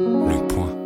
[0.00, 0.76] Le point.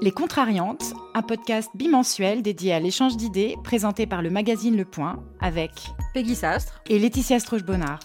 [0.00, 5.22] Les Contrariantes, un podcast bimensuel dédié à l'échange d'idées présenté par le magazine Le Point
[5.40, 5.70] avec
[6.14, 8.00] Peggy Sastre et Laetitia Stroche-Bonnard.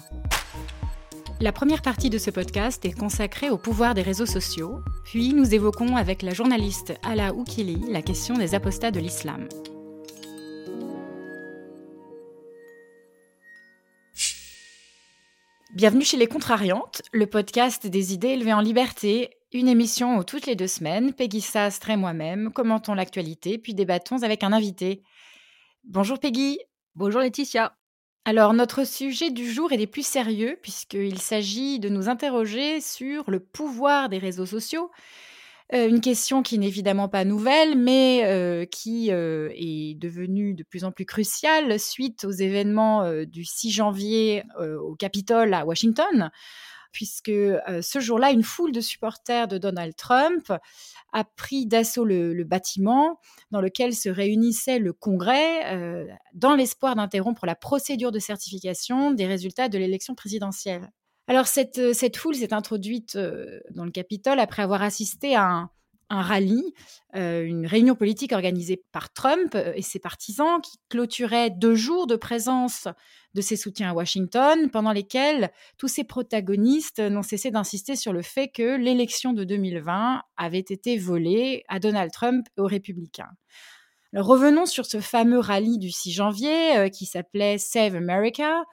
[1.41, 5.55] La première partie de ce podcast est consacrée au pouvoir des réseaux sociaux, puis nous
[5.55, 9.47] évoquons avec la journaliste Ala Oukili la question des apostats de l'islam.
[15.76, 20.45] Bienvenue chez Les Contrariantes, le podcast des idées élevées en liberté, une émission où toutes
[20.45, 25.04] les deux semaines, Peggy Sastre et moi-même commentons l'actualité puis débattons avec un invité.
[25.84, 26.59] Bonjour Peggy.
[26.96, 27.76] Bonjour Laetitia.
[28.23, 33.30] Alors notre sujet du jour est des plus sérieux puisqu'il s'agit de nous interroger sur
[33.30, 34.91] le pouvoir des réseaux sociaux
[35.74, 40.64] euh, une question qui n'est évidemment pas nouvelle, mais euh, qui euh, est devenue de
[40.64, 46.30] plus en plus cruciale suite aux événements du 6 janvier au Capitole à Washington,
[46.91, 50.54] puisque ce jour-là, une foule de supporters de Donald Trump
[51.12, 53.20] a pris d'assaut le, bâtiment
[53.52, 59.70] dans lequel se réunissait le Congrès dans l'espoir d'interrompre la procédure de certification des résultats
[59.70, 60.90] de l'élection présidentielle.
[61.27, 65.69] Alors cette, euh, cette foule s'est introduite euh, dans le Capitole après avoir assisté à
[66.09, 66.72] un, rallye,
[67.16, 72.16] euh, une réunion politique organisée par Trump et ses partisans qui clôturait deux jours de
[72.16, 72.88] présence
[73.34, 78.22] de ses soutiens à Washington, pendant lesquels tous ces protagonistes n'ont cessé d'insister sur le
[78.22, 83.31] fait que l'élection de 2020 avait été volée à Donald Trump et aux républicains.
[84.13, 88.63] Revenons sur ce fameux rallye du 6 janvier qui s'appelait Save America.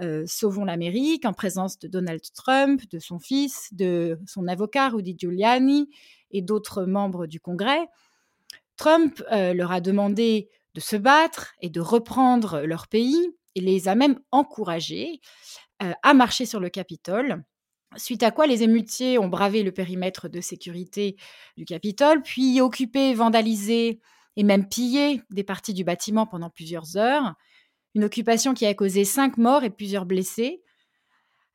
[0.00, 5.16] Euh, Sauvons l'Amérique en présence de Donald Trump, de son fils, de son avocat Rudy
[5.18, 5.90] Giuliani
[6.30, 7.88] et d'autres membres du Congrès.
[8.76, 13.88] Trump euh, leur a demandé de se battre et de reprendre leur pays et les
[13.88, 15.20] a même encouragés
[15.82, 17.42] euh, à marcher sur le Capitole.
[17.96, 21.16] Suite à quoi les émutiers ont bravé le périmètre de sécurité
[21.56, 24.00] du Capitole, puis occupé, vandalisé
[24.36, 27.34] et même pillé des parties du bâtiment pendant plusieurs heures
[27.94, 30.62] une occupation qui a causé cinq morts et plusieurs blessés.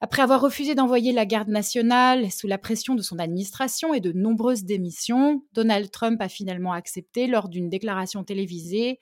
[0.01, 4.11] Après avoir refusé d'envoyer la garde nationale sous la pression de son administration et de
[4.11, 8.99] nombreuses démissions, Donald Trump a finalement accepté, lors d'une déclaration télévisée,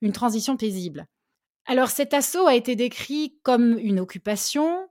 [0.00, 1.06] une transition paisible.
[1.66, 4.88] Alors cet assaut a été décrit comme une occupation,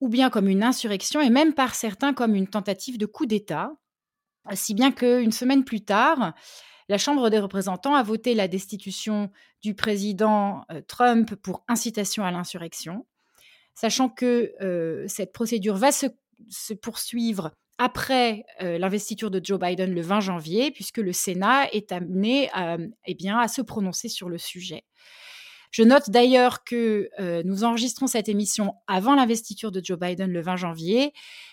[0.00, 3.72] ou bien comme une insurrection, et même par certains comme une tentative de coup d'État,
[4.54, 6.34] si bien qu'une semaine plus tard,
[6.88, 9.30] la Chambre des représentants a voté la destitution
[9.62, 13.06] du président euh, Trump pour incitation à l'insurrection,
[13.74, 16.06] sachant que euh, cette procédure va se,
[16.80, 22.50] poursuivre après euh, l'investiture de Joe Biden le 20 janvier, puisque le Sénat est amené
[23.06, 24.84] eh à se prononcer sur le sujet.
[25.70, 30.40] Je note d'ailleurs que euh, nous enregistrons cette émission avant l'investiture de Joe Biden le
[30.40, 31.12] 20 janvier.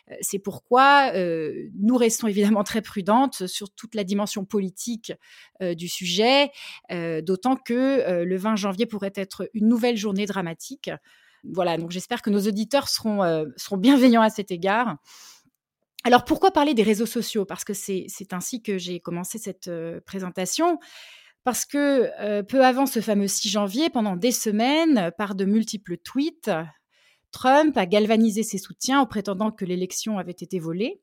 [0.09, 5.13] Euh, c'est pourquoi euh, nous restons évidemment très prudentes sur toute la dimension politique
[5.61, 6.51] du sujet,
[6.91, 10.91] d'autant que le 20 janvier pourrait être une nouvelle journée dramatique.
[11.43, 14.97] Voilà, donc j'espère que nos auditeurs seront, seront bienveillants à cet égard.
[16.03, 17.45] Alors pourquoi parler des réseaux sociaux?
[17.45, 19.69] Parce que c'est ainsi que j'ai commencé cette
[20.05, 20.79] présentation
[21.45, 25.97] parce que euh, peu avant ce fameux 6 janvier, pendant des semaines, par de multiples
[25.97, 26.49] tweets,
[27.31, 31.01] Trump a galvanisé ses soutiens en prétendant que l'élection avait été volée.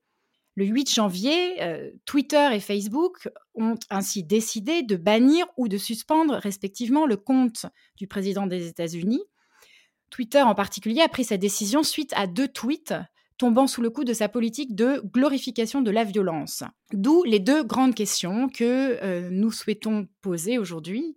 [0.56, 6.34] Le 8 janvier, euh, Twitter et Facebook ont ainsi décidé de bannir ou de suspendre
[6.34, 7.66] respectivement le compte
[7.96, 9.22] du président des États-Unis.
[10.10, 12.94] Twitter en particulier a pris sa décision suite à deux tweets
[13.38, 16.62] tombant sous le coup de sa politique de glorification de la violence.
[16.92, 21.16] D'où les deux grandes questions que euh, nous souhaitons poser aujourd'hui.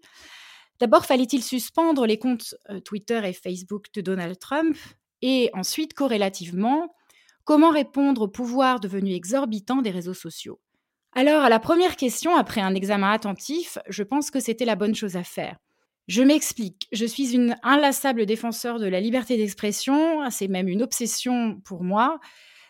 [0.79, 4.77] D'abord, fallait-il suspendre les comptes euh, Twitter et Facebook de Donald Trump?
[5.21, 6.93] Et ensuite, corrélativement,
[7.45, 10.59] comment répondre au pouvoir devenu exorbitant des réseaux sociaux?
[11.13, 14.95] Alors, à la première question, après un examen attentif, je pense que c'était la bonne
[14.95, 15.57] chose à faire.
[16.07, 16.87] Je m'explique.
[16.91, 20.29] Je suis une inlassable défenseur de la liberté d'expression.
[20.29, 22.19] C'est même une obsession pour moi.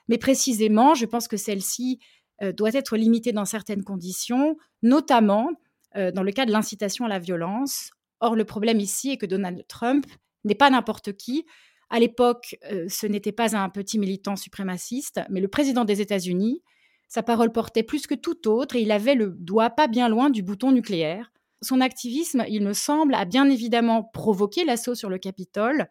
[0.07, 1.99] Mais précisément, je pense que celle-ci
[2.41, 5.49] euh, doit être limitée dans certaines conditions, notamment
[5.95, 7.91] euh, dans le cas de l'incitation à la violence.
[8.21, 10.05] Or, le problème ici est que Donald Trump
[10.43, 11.45] n'est pas n'importe qui.
[11.89, 16.61] À l'époque, euh, ce n'était pas un petit militant suprémaciste, mais le président des États-Unis.
[17.07, 20.29] Sa parole portait plus que tout autre et il avait le doigt pas bien loin
[20.29, 21.31] du bouton nucléaire.
[21.61, 25.87] Son activisme, il me semble, a bien évidemment provoqué l'assaut sur le Capitole,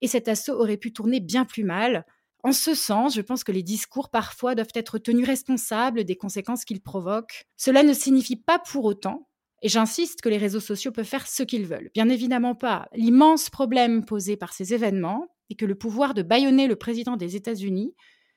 [0.00, 2.04] et cet assaut aurait pu tourner bien plus mal.
[2.42, 6.64] En ce sens, je pense que les discours parfois doivent être tenus responsables des conséquences
[6.64, 7.44] qu'ils provoquent.
[7.56, 9.28] Cela ne signifie pas pour autant,
[9.62, 11.90] et j'insiste, que les réseaux sociaux peuvent faire ce qu'ils veulent.
[11.94, 12.88] Bien évidemment pas.
[12.94, 17.36] L'immense problème posé par ces événements, est que le pouvoir de bâillonner le président des
[17.36, 17.94] États-Unis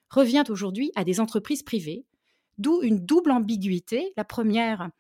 [0.10, 2.06] revient aujourd'hui à des entreprises privées,
[2.60, 4.13] d'où une double ambiguïté.
[4.18, 4.92] La première,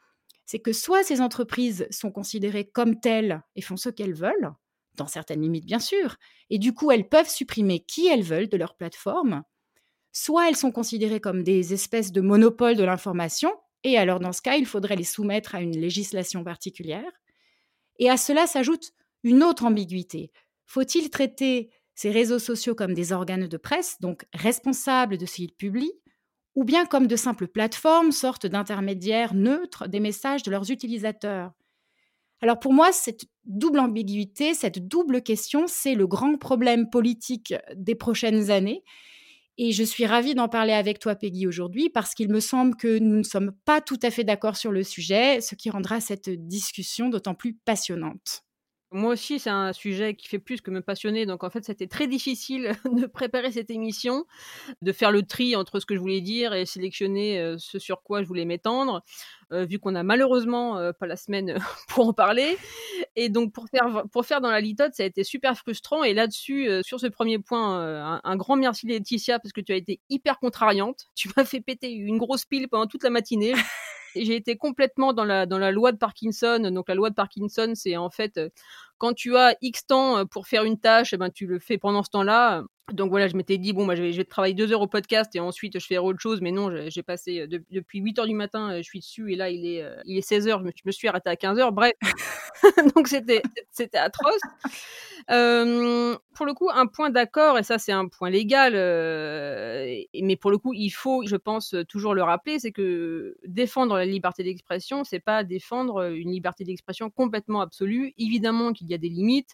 [0.45, 4.51] c'est que soit ces entreprises sont considérées comme telles et font ce qu'elles veulent,
[4.95, 6.17] dans certaines limites bien sûr,
[6.49, 9.43] et du coup elles peuvent supprimer qui elles veulent de leur plateforme,
[10.11, 13.51] soit elles sont considérées comme des espèces de monopoles de l'information,
[13.83, 17.11] et alors dans ce cas il faudrait les soumettre à une législation particulière.
[17.97, 18.91] Et à cela s'ajoute
[19.23, 20.31] une autre ambiguïté.
[20.65, 25.53] Faut-il traiter ces réseaux sociaux comme des organes de presse, donc responsables de ce qu'ils
[25.53, 25.93] publient,
[26.55, 31.51] ou bien comme de simples plateformes, sortes d'intermédiaires neutres des messages de leurs utilisateurs
[32.41, 37.95] alors pour moi, cette double ambiguïté, cette double question, c'est le grand problème politique des
[37.95, 38.83] prochaines années.
[39.57, 42.99] Et je suis ravie d'en parler avec toi, Peggy, aujourd'hui, parce qu'il me semble que
[42.99, 46.29] nous ne sommes pas tout à fait d'accord sur le sujet, ce qui rendra cette
[46.29, 48.44] discussion d'autant plus passionnante.
[48.95, 51.25] Moi aussi, c'est un sujet qui fait plus que me passionner.
[51.25, 54.23] Donc, en fait, c'était très difficile de préparer cette émission,
[54.81, 58.03] de faire le tri entre ce que je voulais dire et sélectionner euh, ce sur
[58.03, 59.03] quoi je voulais m'étendre,
[59.51, 61.57] euh, vu qu'on a malheureusement euh, pas la semaine
[61.89, 62.57] pour en parler.
[63.17, 63.67] Et donc, pour
[64.25, 66.05] faire, dans la litote, ça a été super frustrant.
[66.05, 69.99] Et là-dessus, sur ce premier point, un, grand merci Laetitia, parce que tu as été
[70.09, 71.07] hyper contrariante.
[71.15, 73.53] Tu m'as fait péter une grosse pile pendant toute la matinée
[74.15, 76.59] j'ai été complètement dans la, loi de Parkinson.
[76.71, 78.39] Donc, la loi de Parkinson, c'est en fait,
[78.97, 81.77] quand tu as X temps euh, pour faire une tâche, eh ben, tu le fais
[81.77, 82.63] pendant ce temps-là.
[82.93, 85.39] Donc voilà, je m'étais dit, bon, bah, je, vais, travailler deux heures au podcast et
[85.39, 86.41] ensuite je fais autre chose.
[86.41, 89.49] Mais non, j'ai passé euh, depuis 8 heures du matin, je suis dessus et là,
[89.49, 90.59] il est, il est 16 heures.
[90.59, 91.71] Je me, je me suis arrêtée à 15 heures.
[91.71, 91.93] Bref,
[92.95, 93.41] donc c'était
[93.97, 94.41] atroce.
[95.31, 100.35] Euh, pour le coup, un point d'accord, et ça c'est un point légal, euh, mais
[100.35, 104.43] pour le coup, il faut, je pense, toujours le rappeler, c'est que défendre la liberté
[104.43, 108.13] d'expression, c'est pas défendre une liberté d'expression complètement absolue.
[108.17, 109.51] Évidemment qu'il y a des limites,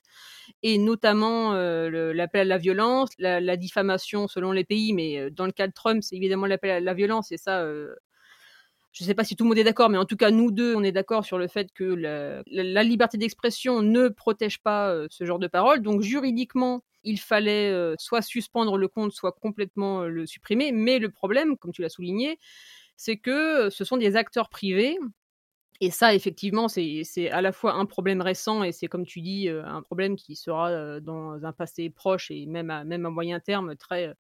[0.63, 5.45] et notamment euh, l'appel à la violence, la, la, diffamation selon les pays, mais dans
[5.45, 7.65] le cas de Trump, c'est évidemment l'appel à la violence, et ça,
[8.91, 10.51] je ne sais pas si tout le monde est d'accord, mais en tout cas, nous
[10.51, 15.07] deux, on est d'accord sur le fait que la, liberté d'expression ne protège pas euh,
[15.09, 15.81] ce genre de paroles.
[15.81, 20.73] Donc, juridiquement, il fallait euh, soit suspendre le compte, soit complètement euh, le supprimer.
[20.73, 22.37] Mais le problème, comme tu l'as souligné,
[22.97, 24.97] c'est que ce sont des acteurs privés.
[25.79, 29.49] Et ça, effectivement, c'est à la fois un problème récent et c'est, comme tu dis,
[29.49, 33.75] un problème qui sera dans un passé proche et même à, même à moyen terme
[33.75, 34.13] très,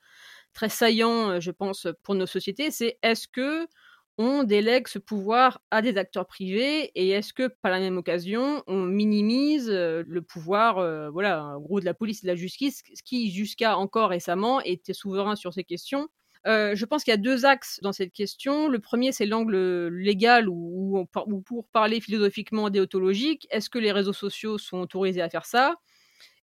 [0.53, 2.71] très saillant, je pense, pour nos sociétés.
[2.71, 3.67] C'est est-ce que
[4.17, 8.63] on délègue ce pouvoir à des acteurs privés et est-ce que par la même occasion
[8.67, 12.83] on minimise euh, le pouvoir euh, voilà gros de la police et de la justice
[13.05, 16.07] qui jusqu'à encore récemment était souverain sur ces questions?
[16.47, 18.67] Euh, je pense qu'il y a deux axes dans cette question.
[18.67, 21.05] Le premier, c'est l'angle légal ou,
[21.45, 23.47] pour parler philosophiquement déontologique.
[23.51, 25.75] Est-ce que les réseaux sociaux sont autorisés à faire ça?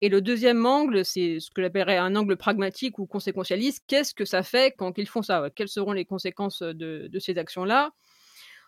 [0.00, 3.85] Et le deuxième angle, c'est ce que j'appellerais un angle pragmatique ou conséquentialiste.
[3.87, 5.49] Qu'est-ce que ça fait quand ils font ça?
[5.55, 7.91] Quelles seront les conséquences de, de ces actions-là?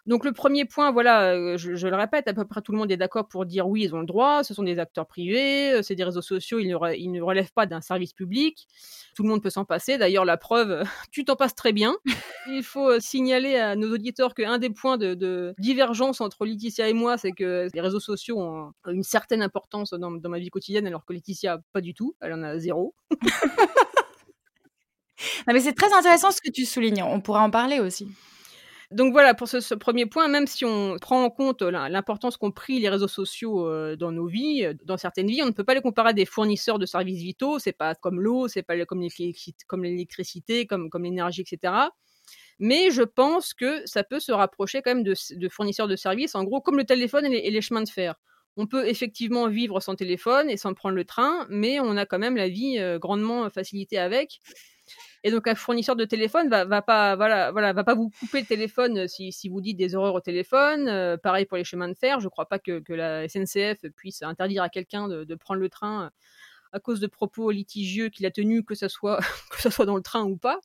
[0.06, 2.78] Donc le premier point, voilà, euh, je, je, le répète, à peu près tout le
[2.78, 5.72] monde est d'accord pour dire oui, ils ont le droit, ce sont des acteurs privés,
[5.72, 8.68] euh, c'est des réseaux sociaux, ils ne, ils ne relèvent pas d'un service public,
[9.16, 11.96] tout le monde peut s'en passer, d'ailleurs la preuve, tu t'en passes très bien.
[12.48, 16.88] Il faut euh, signaler à nos auditeurs qu'un des points de, de, divergence entre Laetitia
[16.88, 20.50] et moi, c'est que les réseaux sociaux ont une certaine importance dans, dans ma vie
[20.50, 22.94] quotidienne, alors que Laetitia, pas du tout, elle en a zéro.
[25.48, 28.06] non mais c'est très intéressant ce que tu soulignes, on pourra en parler aussi.
[28.92, 32.78] Donc voilà, pour ce, premier point, même si on prend en compte l'importance qu'ont pris
[32.78, 35.74] les réseaux sociaux euh, dans nos vies, euh, dans certaines vies, on ne peut pas
[35.74, 37.58] les comparer à des fournisseurs de services vitaux.
[37.58, 41.74] C'est pas comme l'eau, c'est pas comme l'électricité, comme, l'énergie, etc.
[42.58, 45.14] Mais je pense que ça peut se rapprocher quand même de,
[45.48, 48.14] fournisseurs de services, en gros, comme le téléphone et les chemins de fer
[48.56, 52.18] on peut effectivement vivre sans téléphone et sans prendre le train, mais on a quand
[52.18, 54.40] même la vie euh, grandement facilitée avec.
[55.24, 58.40] Et donc un fournisseur de téléphone va, va pas voilà voilà va pas vous couper
[58.40, 60.88] le téléphone euh, si, si vous dites des horreurs au téléphone.
[60.88, 62.20] Euh, pareil pour les chemins de fer.
[62.20, 66.10] Je crois pas que, que la SNCF puisse interdire à quelqu'un de, prendre le train
[66.72, 69.18] à cause de propos litigieux qu'il a tenus, que ce soit
[69.50, 70.60] que ça soit dans le train ou pas.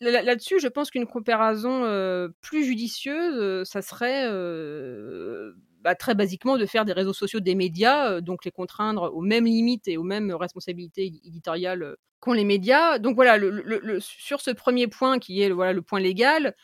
[0.00, 5.52] Là-dessus, je pense qu'une comparaison euh, plus judicieuse, ça serait euh,
[5.82, 9.20] bah, très basiquement de faire des réseaux sociaux des médias, euh, donc les contraindre aux
[9.20, 12.98] mêmes limites et aux mêmes responsabilités éditoriales qu'ont les médias.
[12.98, 13.38] Donc voilà,
[14.00, 16.54] sur ce premier point qui est voilà le point légal,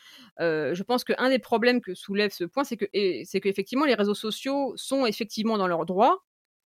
[0.41, 2.87] euh, je pense qu'un des problèmes que soulève ce point, c'est que
[3.25, 6.25] c'est qu'effectivement les réseaux sociaux sont effectivement dans leurs droits,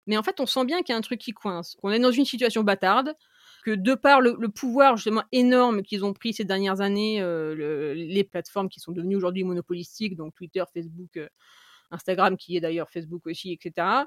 [0.06, 1.98] mais en fait on sent bien qu'il y a un truc qui coince, qu'on est
[1.98, 3.14] dans une situation bâtarde,
[3.64, 8.24] que de par le, pouvoir justement énorme qu'ils ont pris ces dernières années, euh, les
[8.24, 11.20] plateformes qui sont devenues aujourd'hui monopolistiques, donc Twitter, Facebook,
[11.90, 14.04] Instagram qui est d'ailleurs Facebook aussi, etc.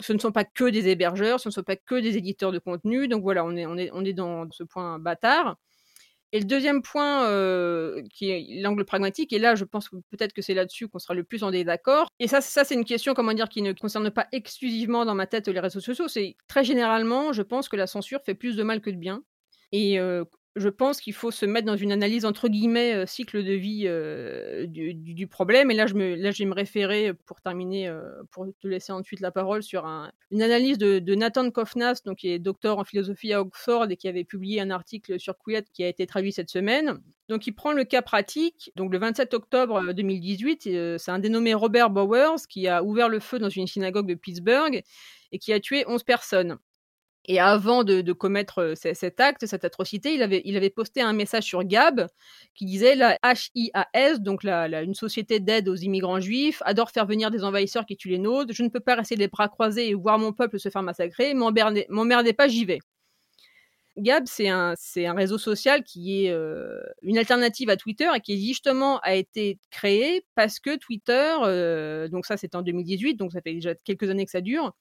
[0.00, 2.58] ce ne sont pas que des hébergeurs, ce ne sont pas que des éditeurs de
[2.58, 3.08] contenu.
[3.08, 5.56] Donc voilà, on est, on est, on est dans ce point bâtard.
[6.32, 10.42] Et le deuxième point, euh, qui est l'angle pragmatique, et là, je pense peut-être que
[10.42, 12.08] c'est là-dessus qu'on sera le plus en désaccord.
[12.18, 15.26] Et ça, ça c'est une question, comment dire, qui ne concerne pas exclusivement dans ma
[15.26, 16.06] tête les réseaux sociaux.
[16.06, 19.22] C'est très généralement, je pense que la censure fait plus de mal que de bien.
[19.72, 20.24] Et euh,
[20.56, 23.84] je pense qu'il faut se mettre dans une analyse entre guillemets euh, cycle de vie
[23.86, 25.70] euh, du, problème.
[25.70, 28.92] Et là, je me, là, je vais me référer pour terminer, euh, pour te laisser
[28.92, 29.86] ensuite la parole sur
[30.30, 34.24] une analyse de, Nathan Kofnas, qui est docteur en philosophie à Oxford et qui avait
[34.24, 37.00] publié un article sur Quiet qui a été traduit cette semaine.
[37.28, 38.72] Donc, il prend le cas pratique.
[38.76, 43.38] Donc, le 27 octobre 2018, c'est un dénommé Robert Bowers qui a ouvert le feu
[43.38, 44.82] dans une synagogue de Pittsburgh
[45.32, 46.58] et qui a tué 11 personnes.
[47.30, 52.06] Et avant de, commettre cet acte, cette atrocité, il avait, posté un message sur Gab
[52.54, 53.18] qui disait la
[53.54, 57.98] HIAS, donc la, une société d'aide aux immigrants juifs, adore faire venir des envahisseurs qui
[57.98, 58.54] tuent les nôtres.
[58.54, 61.34] Je ne peux pas rester les bras croisés et voir mon peuple se faire massacrer.
[61.34, 62.78] M'emmerdez pas, j'y vais.
[63.98, 66.34] Gab, c'est un, un, réseau social qui est
[67.02, 72.38] une alternative à Twitter et qui justement a été créé parce que Twitter, donc ça
[72.38, 74.72] c'est en 2018, donc ça fait déjà quelques années que ça dure,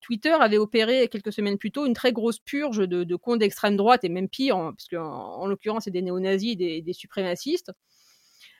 [0.00, 4.04] Twitter avait opéré quelques semaines plus tôt une très grosse purge de, comptes d'extrême droite
[4.04, 7.72] et même pire, parce qu'en en, l'occurrence, c'est des néo-nazis, des, des suprémacistes.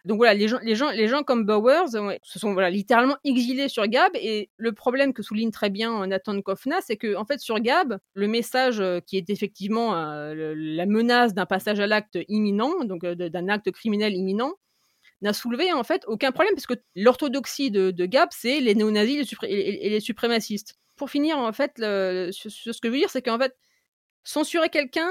[0.04, 1.88] Donc voilà, les gens, les gens, les gens comme Bowers
[2.22, 4.10] se sont voilà, littéralement exilés sur Gab.
[4.14, 7.98] Et le problème que souligne très bien Nathan Kofna, c'est que en fait sur Gab,
[8.14, 13.04] le message euh, qui est effectivement euh, la menace d'un passage à l'acte imminent, donc
[13.04, 14.54] euh, d'un acte criminel imminent,
[15.20, 19.90] n'a soulevé en fait aucun problème, parce que l'orthodoxie de, Gab, c'est les néo-nazis et
[19.90, 22.32] les suprémacistes pour finir, en fait, ce
[22.80, 23.56] que je veux dire, c'est qu'en fait,
[24.24, 25.10] censurer quelqu'un,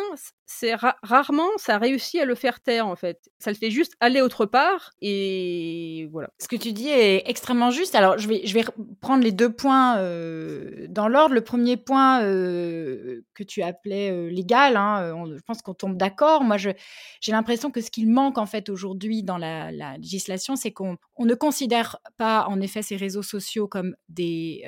[0.50, 3.30] c'est rarement ça réussit à le faire taire en fait.
[3.38, 6.30] Ça le fait juste aller autre part et voilà.
[6.40, 7.96] Ce que tu dis est extrêmement juste.
[7.96, 8.64] Alors je vais je vais
[9.02, 11.36] prendre les deux points euh, dans l'ordre.
[11.36, 16.46] Le premier point euh, que tu appelais euh, légal, hein, je pense qu'on tombe d'accord.
[16.46, 16.76] Moi j'ai
[17.28, 21.36] l'impression que ce qu'il manque en fait aujourd'hui dans la, législation, c'est qu'on on ne
[21.36, 24.64] considère pas en effet ces réseaux sociaux comme des,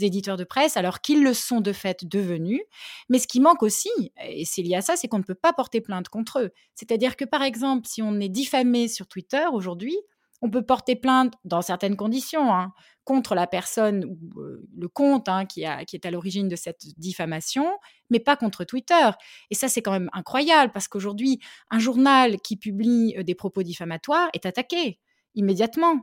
[0.00, 2.62] éditeurs de presse alors qu'ils le sont de fait devenus.
[3.08, 3.90] Mais ce qui manque aussi,
[4.26, 6.50] et c'est à ça, c'est qu'on ne peut pas porter plainte contre eux.
[6.74, 9.96] C'est-à-dire que, par exemple, si on est diffamé sur Twitter aujourd'hui,
[10.42, 12.72] on peut porter plainte dans certaines conditions hein,
[13.04, 17.70] contre la personne ou euh, le compte hein, qui, est à l'origine de cette diffamation,
[18.10, 19.10] mais pas contre Twitter.
[19.50, 21.38] Et ça, c'est quand même incroyable parce qu'aujourd'hui,
[21.70, 24.98] un journal qui publie euh, des propos diffamatoires est attaqué
[25.36, 26.00] immédiatement.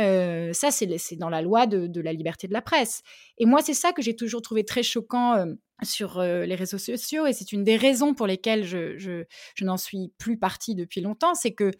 [0.00, 3.02] Euh, ça, c'est dans la loi de, la liberté de la presse.
[3.38, 5.44] Et moi, c'est ça que j'ai toujours trouvé très choquant
[5.82, 9.24] sur les réseaux sociaux, et c'est une des raisons pour lesquelles je,
[9.60, 11.70] n'en suis plus partie depuis longtemps, c'est que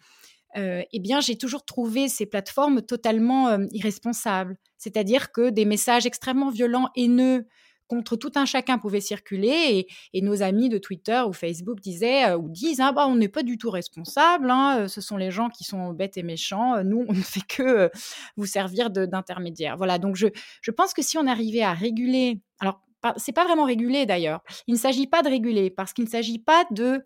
[0.55, 4.57] eh bien, j'ai toujours trouvé ces plateformes totalement irresponsables.
[4.77, 7.45] C'est-à-dire que des messages extrêmement violents, haineux,
[7.89, 12.47] contre tout un chacun pouvait circuler et, nos amis de Twitter ou Facebook disaient ou
[12.47, 15.63] disent ah bah on n'est pas du tout responsable, hein, ce sont les gens qui
[15.63, 17.89] sont bêtes et méchants, nous on ne fait que
[18.37, 19.75] vous servir d'intermédiaire.
[19.75, 20.27] Voilà donc je,
[20.61, 22.79] je pense que si on arrivait à réguler, alors
[23.17, 26.39] c'est pas vraiment réguler d'ailleurs, il ne s'agit pas de réguler parce qu'il ne s'agit
[26.39, 27.05] pas de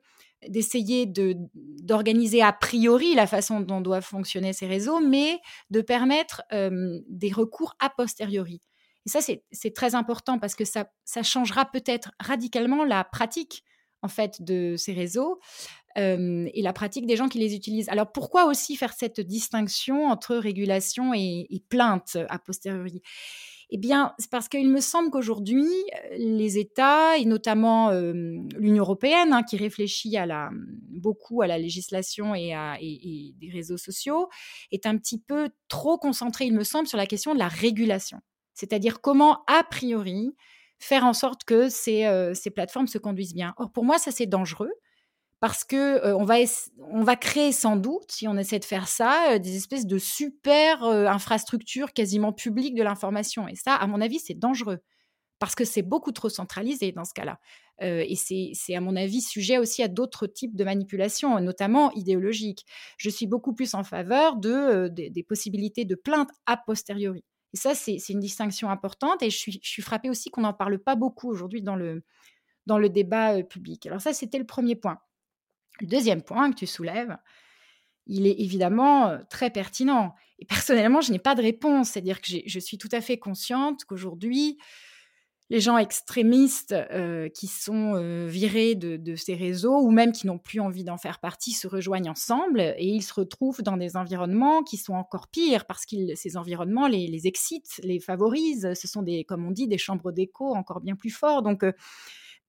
[0.50, 6.42] d'essayer de d'organiser a priori la façon dont doivent fonctionner ces réseaux, mais de permettre
[6.52, 8.62] des recours a posteriori.
[9.06, 13.64] Et ça, c'est très important parce que ça, ça changera peut-être radicalement la pratique
[14.02, 15.40] en fait de ces réseaux
[15.96, 17.90] et la pratique des gens qui les utilisent.
[17.90, 23.02] Alors pourquoi aussi faire cette distinction entre régulation et, plainte a posteriori?
[23.70, 25.68] Eh bien, c'est parce qu'il me semble qu'aujourd'hui,
[26.18, 30.16] les États, et notamment l'Union européenne, hein, qui réfléchit
[30.90, 34.30] beaucoup à la législation et, à, des réseaux sociaux,
[34.72, 38.20] est un petit peu trop concentré, il me semble, sur la question de la régulation.
[38.54, 40.36] C'est-à-dire comment, a priori,
[40.80, 43.54] faire en sorte que ces, euh, ces plateformes se conduisent bien.
[43.58, 44.72] Or, pour moi, ça, c'est dangereux
[45.44, 46.36] parce que euh, on, va
[46.80, 49.98] on va créer sans doute, si on essaie de faire ça, euh, des espèces de
[49.98, 53.50] super infrastructures quasiment publiques de l'information.
[53.50, 54.80] Et ça, à mon avis, c'est dangereux
[55.40, 57.42] parce que c'est beaucoup trop centralisé dans ce cas-là.
[57.82, 62.66] et c'est, à mon avis, sujet aussi à d'autres types de manipulations, notamment idéologiques.
[62.96, 67.26] Je suis beaucoup plus en faveur de, des possibilités de plainte a posteriori.
[67.54, 69.22] Et ça, c'est une distinction importante.
[69.22, 72.02] Et je suis, je suis frappée aussi qu'on n'en parle pas beaucoup aujourd'hui dans le,
[72.66, 73.86] dans le débat euh, public.
[73.86, 75.00] Alors ça, c'était le premier point.
[75.80, 77.18] Le deuxième point que tu soulèves,
[78.08, 80.14] il est évidemment euh, très pertinent.
[80.40, 81.90] Et personnellement, je n'ai pas de réponse.
[81.90, 84.58] C'est-à-dire que je suis tout à fait consciente qu'aujourd'hui,
[85.50, 90.40] les gens extrémistes euh, qui sont euh, virés de, ces réseaux ou même qui n'ont
[90.40, 94.64] plus envie d'en faire partie se rejoignent ensemble et ils se retrouvent dans des environnements
[94.64, 98.74] qui sont encore pires parce que ces environnements les, excitent, les favorisent.
[98.74, 101.44] Ce sont des, comme on dit, des chambres d'écho encore bien plus forts.
[101.44, 101.64] Donc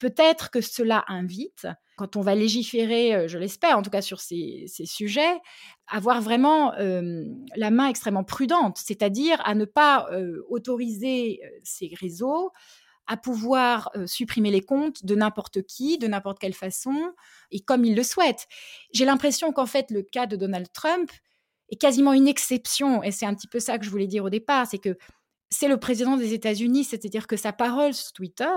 [0.05, 4.67] peut-être que cela invite, quand on va légiférer, je l'espère, en tout cas sur ces,
[4.67, 5.41] ces sujets,
[5.87, 6.73] avoir vraiment
[7.57, 10.07] la main extrêmement prudente, c'est-à-dire à ne pas
[10.51, 12.51] autoriser ces réseaux
[13.07, 17.15] à pouvoir supprimer les comptes de n'importe qui, de n'importe quelle façon,
[17.51, 18.47] et comme il le souhaite.
[18.93, 21.11] J'ai l'impression qu'en fait, le cas de Donald Trump
[21.71, 24.31] est quasiment une exception, et c'est un petit peu ça que je voulais dire au
[24.31, 24.99] départ, c'est que
[25.49, 28.57] c'est le président des États-Unis, c'est-à-dire que sa parole sur Twitter,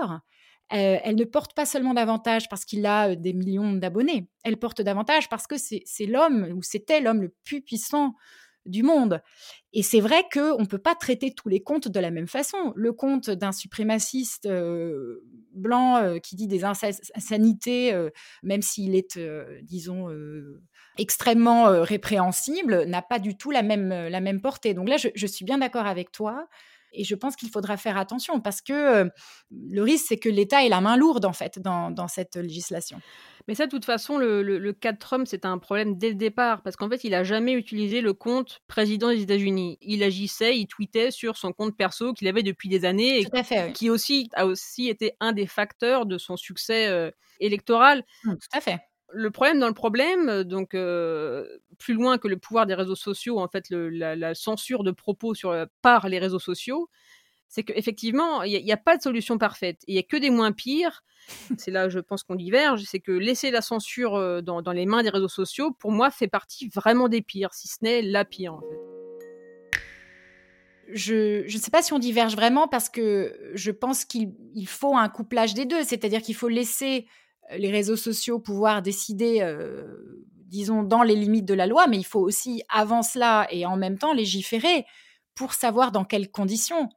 [0.70, 5.28] elle ne porte pas seulement davantage parce qu'il a des millions d'abonnés, elle porte davantage
[5.28, 8.14] parce que c'est l'homme, ou c'était l'homme le plus puissant
[8.68, 9.22] du monde.
[9.72, 12.72] Et c'est vrai qu'on ne peut pas traiter tous les comptes de la même façon.
[12.76, 18.10] Le compte d'un suprémaciste euh, blanc euh, qui dit des insanités, euh,
[18.42, 19.18] même s'il est,
[19.62, 20.08] disons,
[20.98, 24.74] extrêmement répréhensible, n'a pas du tout la même, la même portée.
[24.74, 26.46] Donc là, je suis bien d'accord avec toi.
[26.92, 29.10] Et je pense qu'il faudra faire attention parce que
[29.50, 33.00] le risque, c'est que l'État ait la main lourde, en fait, dans, cette législation.
[33.46, 36.62] Mais ça, de toute façon, le, cas de Trump, c'est un problème dès le départ,
[36.62, 39.78] parce qu'en fait, il n'a jamais utilisé le compte président des États-Unis.
[39.80, 43.90] Il agissait, il tweetait sur son compte perso qu'il avait depuis des années, et qui
[43.90, 48.04] aussi a aussi été un des facteurs de son succès électoral.
[48.24, 48.78] Mmh, tout à fait.
[49.10, 53.48] Le problème dans le problème, donc plus loin que le pouvoir des réseaux sociaux, en
[53.48, 56.90] fait, la, censure de propos sur, par les réseaux sociaux,
[57.48, 59.82] c'est qu'effectivement, il n'y a, pas de solution parfaite.
[59.86, 61.02] Il n'y a que des moins pires.
[61.56, 62.82] C'est là, je pense qu'on diverge.
[62.84, 66.68] C'est que laisser la censure dans, les mains des réseaux sociaux, pour moi, fait partie
[66.68, 68.98] vraiment des pires, si ce n'est la pire, en fait.
[70.90, 74.32] Je ne sais pas si on diverge vraiment parce que je pense qu'il
[74.66, 77.06] faut un couplage des deux, c'est-à-dire qu'il faut laisser
[77.56, 82.04] les réseaux sociaux pouvoir décider, euh, disons, dans les limites de la loi, mais il
[82.04, 84.84] faut aussi, avant cela et en même temps, légiférer
[85.34, 86.88] pour savoir dans quelles conditions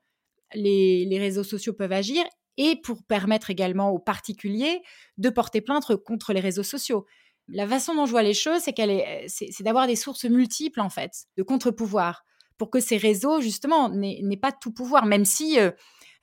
[0.54, 2.24] les, réseaux sociaux peuvent agir
[2.58, 4.82] et pour permettre également aux particuliers
[5.18, 7.06] de porter plainte contre les réseaux sociaux.
[7.48, 10.82] La façon dont je vois les choses, c'est qu'elle est, c'est d'avoir des sources multiples
[10.82, 12.24] en fait de contre-pouvoir
[12.58, 15.72] pour que ces réseaux justement n'aient pas tout pouvoir, même si euh,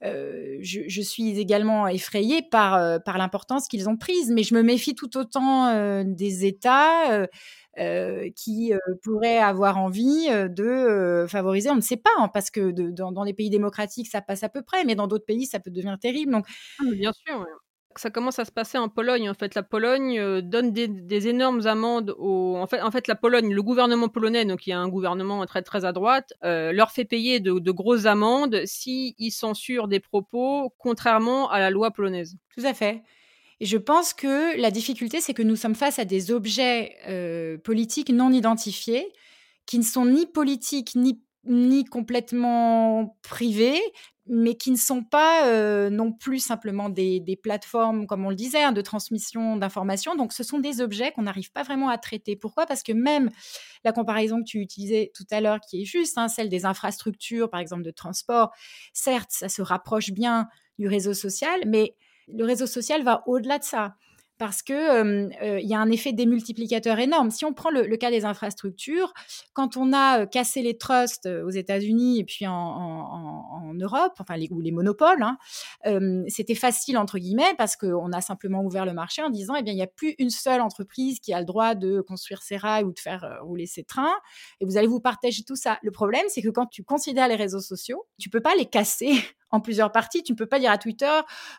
[0.05, 4.63] euh, je, suis également effrayée par, euh, par l'importance qu'ils ont prise, mais je me
[4.63, 7.27] méfie tout autant euh, des États
[8.35, 8.73] qui
[9.05, 13.51] pourraient avoir envie de favoriser, on ne sait pas, hein, parce que dans, les pays
[13.51, 16.33] démocratiques, ça passe à peu près, mais dans d'autres pays, ça peut devenir terrible.
[16.33, 16.47] Donc,
[16.81, 17.47] ah, bien sûr
[17.99, 19.29] ça commence à se passer en Pologne.
[19.29, 22.15] En fait, la Pologne euh, donne des, énormes amendes.
[22.19, 25.45] En fait, en fait, la Pologne, le gouvernement polonais, donc il y a un gouvernement
[25.47, 30.73] très très à droite, euh, leur fait payer de, grosses amendes s'ils censurent des propos
[30.79, 32.37] contrairement à la loi polonaise.
[32.57, 33.03] Tout à fait.
[33.61, 37.59] Et je pense que la difficulté, c'est que nous sommes face à des objets euh,
[37.59, 39.13] politiques non identifiés
[39.67, 43.81] qui ne sont ni politiques ni ni complètement privés,
[44.29, 48.63] mais qui ne sont pas euh, non plus simplement des, plateformes, comme on le disait,
[48.63, 50.17] hein, de transmission d'informations.
[50.17, 52.37] Donc, ce sont des objets qu'on n'arrive pas vraiment à traiter.
[52.37, 52.67] Pourquoi?
[52.67, 53.31] Parce que même
[53.85, 57.49] la comparaison que tu utilisais tout à l'heure, qui est juste, hein, celle des infrastructures,
[57.51, 58.51] par exemple, de transport,
[58.93, 61.95] certes, ça se rapproche bien du réseau social, mais
[62.29, 63.97] le réseau social va au-delà de ça
[64.39, 67.31] parce que il y a un effet démultiplicateur énorme.
[67.31, 69.13] Si on prend le, cas des infrastructures,
[69.53, 74.71] quand on a cassé les trusts aux États-Unis et puis en, Europe, enfin ou les
[74.71, 75.37] monopoles, hein,
[76.29, 79.73] c'était facile entre guillemets parce qu'on a simplement ouvert le marché en disant eh bien
[79.73, 82.85] il n'y a plus une seule entreprise qui a le droit de construire ses rails
[82.85, 84.15] ou de faire rouler ses trains
[84.61, 85.79] et vous allez vous partager tout ça.
[85.83, 89.13] Le problème c'est que quand tu considères les réseaux sociaux, tu peux pas les casser
[89.51, 90.23] en plusieurs parties.
[90.23, 91.11] Tu ne peux pas dire à Twitter,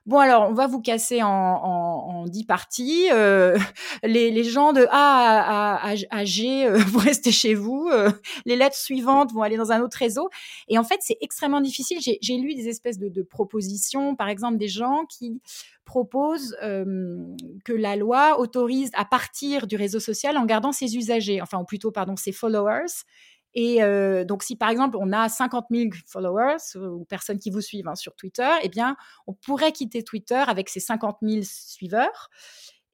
[0.06, 3.08] bon alors on va vous casser en, dix parties.
[3.12, 3.58] Euh,
[4.04, 5.80] les, gens de A
[6.12, 7.90] à, G, euh, vous restez chez vous.
[7.92, 8.12] Euh,
[8.46, 10.30] les lettres suivantes vont aller dans un autre réseau.
[10.68, 12.00] Et en fait, c'est extrêmement difficile.
[12.02, 15.42] J'ai lu des espèces de, propositions, par exemple des gens qui
[15.86, 21.60] proposent que la loi autorise à partir du réseau social en gardant ses usagers, enfin
[21.60, 23.04] ou plutôt pardon ses followers
[23.54, 27.62] et euh, donc, si par exemple on a 50 000 followers ou personnes qui vous
[27.62, 28.96] suivent hein, sur Twitter, eh bien,
[29.28, 32.30] on pourrait quitter Twitter avec ces 50 000 suiveurs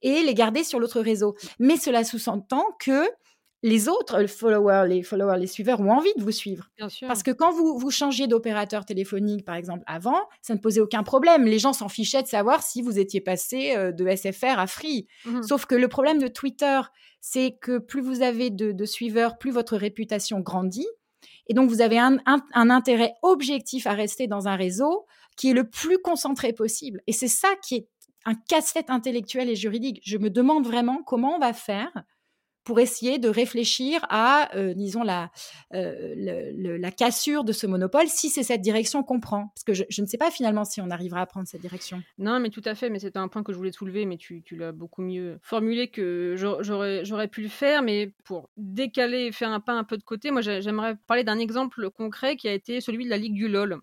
[0.02, 1.36] et les garder sur l'autre réseau.
[1.58, 3.08] Mais cela sous-entend que
[3.66, 6.70] les autres les followers, les followers, les suiveurs ont envie de vous suivre.
[7.00, 11.02] Parce que quand vous, vous changez d'opérateur téléphonique, par exemple, avant, ça ne posait aucun
[11.02, 11.44] problème.
[11.46, 15.08] Les gens s'en fichaient de savoir si vous étiez passé euh, de SFR à Free.
[15.24, 16.80] Mmh Sauf que le problème de Twitter,
[17.20, 20.86] c'est que plus vous avez de, suiveurs, plus votre réputation grandit.
[21.48, 22.18] Et donc, vous avez un,
[22.54, 27.02] intérêt objectif à rester dans un réseau qui est le plus concentré possible.
[27.08, 27.88] Et c'est ça qui est
[28.26, 30.00] un casse-tête intellectuel et juridique.
[30.04, 31.90] Je me demande vraiment comment on va faire
[32.66, 35.30] pour essayer de réfléchir à, euh, disons, la,
[35.72, 39.52] euh, la cassure de ce monopole, si c'est cette direction qu'on prend.
[39.54, 42.02] Parce que je, ne sais pas finalement si on arrivera à prendre cette direction.
[42.18, 44.42] Non, mais tout à fait, mais c'était un point que je voulais soulever, mais tu,
[44.50, 47.82] l'as beaucoup mieux formulé que j'aurais pu le faire.
[47.82, 51.38] Mais pour décaler et faire un pas un peu de côté, moi j'aimerais parler d'un
[51.38, 53.80] exemple concret qui a été celui de la Ligue du LOL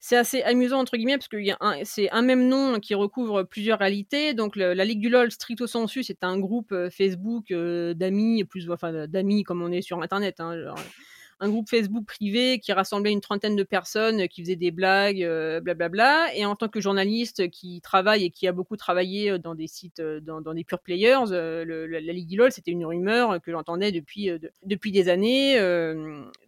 [0.00, 1.38] c'est assez amusant entre guillemets parce que
[1.84, 4.34] c'est un même nom qui recouvre plusieurs réalités.
[4.34, 8.70] Donc la Ligue du LOL stricto sensu, c'est un groupe euh, Facebook euh, d'amis plus
[8.70, 10.40] enfin d'amis comme on est sur internet.
[10.40, 10.74] Hein,
[11.40, 15.60] un groupe Facebook privé qui rassemblait une trentaine de personnes, qui faisait des blagues, euh,
[15.60, 16.34] blablabla.
[16.34, 19.68] Et en tant que journaliste qui travaille et qui a beaucoup travaillé euh, dans des
[19.68, 24.30] sites, euh, dans, des pure players, la, Ligue LOL, c'était une rumeur que j'entendais depuis,
[24.64, 25.58] depuis des années.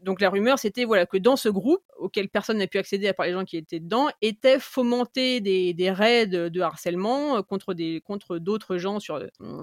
[0.02, 3.14] donc la rumeur, c'était voilà, que dans ce groupe, auquel personne n'a pu accéder à
[3.14, 8.00] part les gens qui étaient dedans, étaient fomentés des, des raids de harcèlement contre des
[8.00, 9.22] contre d'autres gens sur,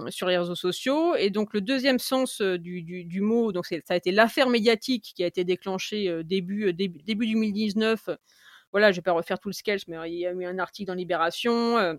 [0.10, 1.16] sur les réseaux sociaux.
[1.16, 5.17] Et donc le deuxième sens du, du, du mot, donc ça a été l'affaire médiatique
[5.18, 8.10] qui a été déclenché début, début, début 2019.
[8.72, 10.88] Voilà, je vais pas refaire tout le sketch, mais il y a eu un article
[10.88, 11.98] dans Libération.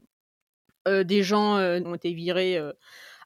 [0.86, 2.62] des gens ont été virés.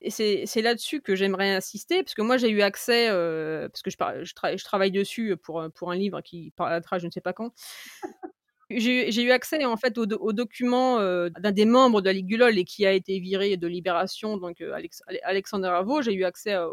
[0.00, 3.08] et c'est là-dessus que j'aimerais insister, parce que moi j'ai eu accès,
[3.68, 7.20] parce que je, je, travaille dessus pour, pour un livre qui parlera je ne sais
[7.20, 7.52] pas quand.
[8.70, 12.56] J'ai eu accès en fait aux, documents d'un des membres de la Ligue du LOL
[12.56, 14.62] et qui a été viré de Libération, donc
[15.24, 16.00] Alexandre Ravo.
[16.00, 16.68] J'ai eu accès à,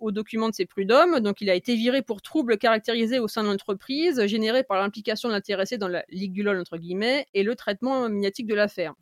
[0.00, 1.20] au document de ses prud'hommes.
[1.20, 5.28] Donc, il a été viré pour troubles caractérisés au sein de l'entreprise, générés par l'implication
[5.28, 8.94] de l'intéressé dans la ligue entre guillemets, et le traitement médiatique de l'affaire.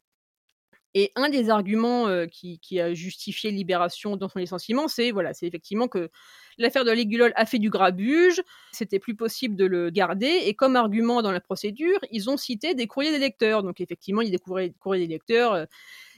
[0.96, 5.46] Et un des arguments euh, qui, a justifié Libération dans son licenciement, c'est voilà, c'est
[5.46, 6.08] effectivement que
[6.56, 9.90] l'affaire de la Ligue du LOL a fait du grabuge, c'était plus possible de le
[9.90, 13.64] garder, et comme argument dans la procédure, ils ont cité des courriers des lecteurs.
[13.64, 15.64] Donc effectivement, il y des courriers, des lecteurs euh,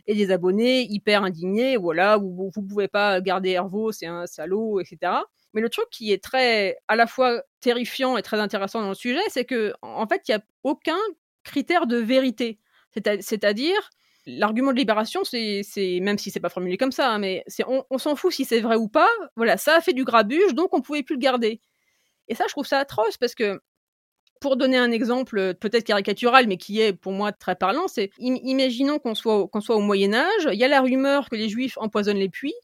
[0.06, 4.80] et des abonnés hyper indignés, voilà, vous, vous pouvez pas garder Hervo, c'est un salaud,
[4.80, 5.12] etc.
[5.52, 8.94] Mais le truc qui est très, à la fois terrifiant et très intéressant dans le
[8.94, 10.98] sujet, c'est que en fait, il n'y a aucun
[11.44, 12.58] critère de vérité.
[13.20, 13.90] C'est-à-dire,
[14.26, 15.62] l'argument de libération, c'est,
[16.02, 18.60] même si c'est pas formulé comme ça, hein, mais on, on s'en fout si c'est
[18.60, 19.08] vrai ou pas.
[19.36, 21.60] Voilà, ça a fait du grabuge, donc on pouvait plus le garder.
[22.28, 23.60] Et ça, je trouve ça atroce parce que
[24.40, 28.10] pour donner un exemple euh, peut-être caricatural, mais qui est pour moi très parlant, c'est
[28.18, 31.48] imaginons qu'on soit, qu'on soit au Moyen Âge, il y a la rumeur que les
[31.48, 32.54] Juifs empoisonnent les puits,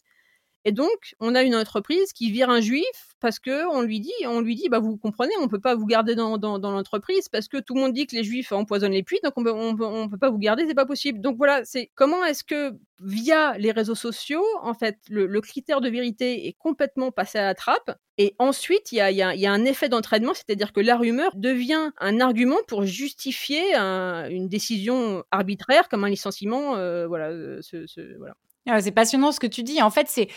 [0.64, 2.84] et donc on a une entreprise qui vire un Juif
[3.20, 5.86] parce que on lui dit, on lui dit, bah vous comprenez, on peut pas vous
[5.86, 9.02] garder dans, dans, l'entreprise parce que tout le monde dit que les Juifs empoisonnent les
[9.02, 11.20] puits, donc on peut, on peut, pas vous garder, c'est pas possible.
[11.20, 15.88] Donc voilà, c'est comment est-ce que via les réseaux sociaux, en fait, le, critère de
[15.88, 17.96] vérité est complètement passé à la trappe.
[18.18, 21.90] Et ensuite, il y a, y, a, un effet d'entraînement, c'est-à-dire que la rumeur devient
[21.98, 26.76] un argument pour justifier une décision arbitraire comme un licenciement.
[26.76, 28.34] Euh, voilà, euh, ce, voilà.
[28.68, 29.82] Ah, c'est passionnant ce que tu dis.
[29.82, 30.28] En fait, c'est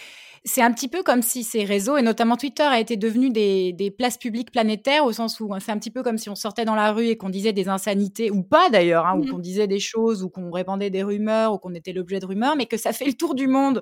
[0.47, 3.73] c'est un petit peu comme si ces réseaux, et notamment Twitter, a été devenu des,
[3.73, 6.35] des places publiques planétaires, au sens où hein, c'est un petit peu comme si on
[6.35, 9.25] sortait dans la rue et qu'on disait des insanités, ou pas d'ailleurs, hein, ou mmh
[9.25, 12.55] qu'on disait des choses, ou qu'on répandait des rumeurs, ou qu'on était l'objet de rumeurs,
[12.57, 13.81] mais que ça fait le tour du monde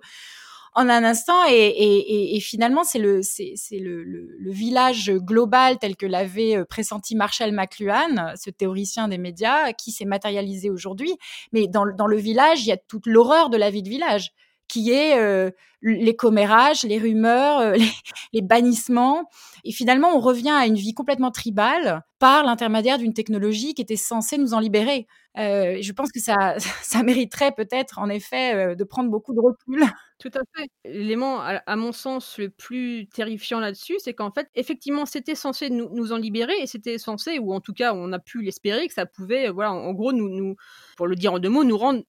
[0.76, 1.46] en un instant.
[1.50, 6.66] Et, et, et finalement, c'est le, c'est, le, le, village global tel que l'avait euh,
[6.66, 11.14] pressenti Marshall McLuhan, ce théoricien des médias, qui s'est matérialisé aujourd'hui.
[11.52, 14.34] Mais dans, dans le village, il y a toute l'horreur de la vie de village
[14.74, 15.52] qui est euh,
[15.84, 17.76] les commérages, les rumeurs, euh,
[18.34, 19.30] les, bannissements.
[19.64, 23.96] Et finalement, on revient à une vie complètement tribale par l'intermédiaire d'une technologie qui était
[23.96, 25.06] censée nous en libérer.
[25.38, 29.86] Euh, je pense que ça, ça mériterait peut-être, en effet, de prendre beaucoup de recul.
[30.24, 30.70] Tout à fait.
[30.86, 35.90] L'élément, à, mon sens, le plus terrifiant là-dessus, c'est qu'en fait, effectivement, c'était censé nous,
[35.90, 38.94] nous, en libérer et c'était censé, ou en tout cas, on a pu l'espérer, que
[38.94, 40.56] ça pouvait, voilà, en, gros, nous,
[40.96, 42.04] pour le dire en deux mots, nous rendre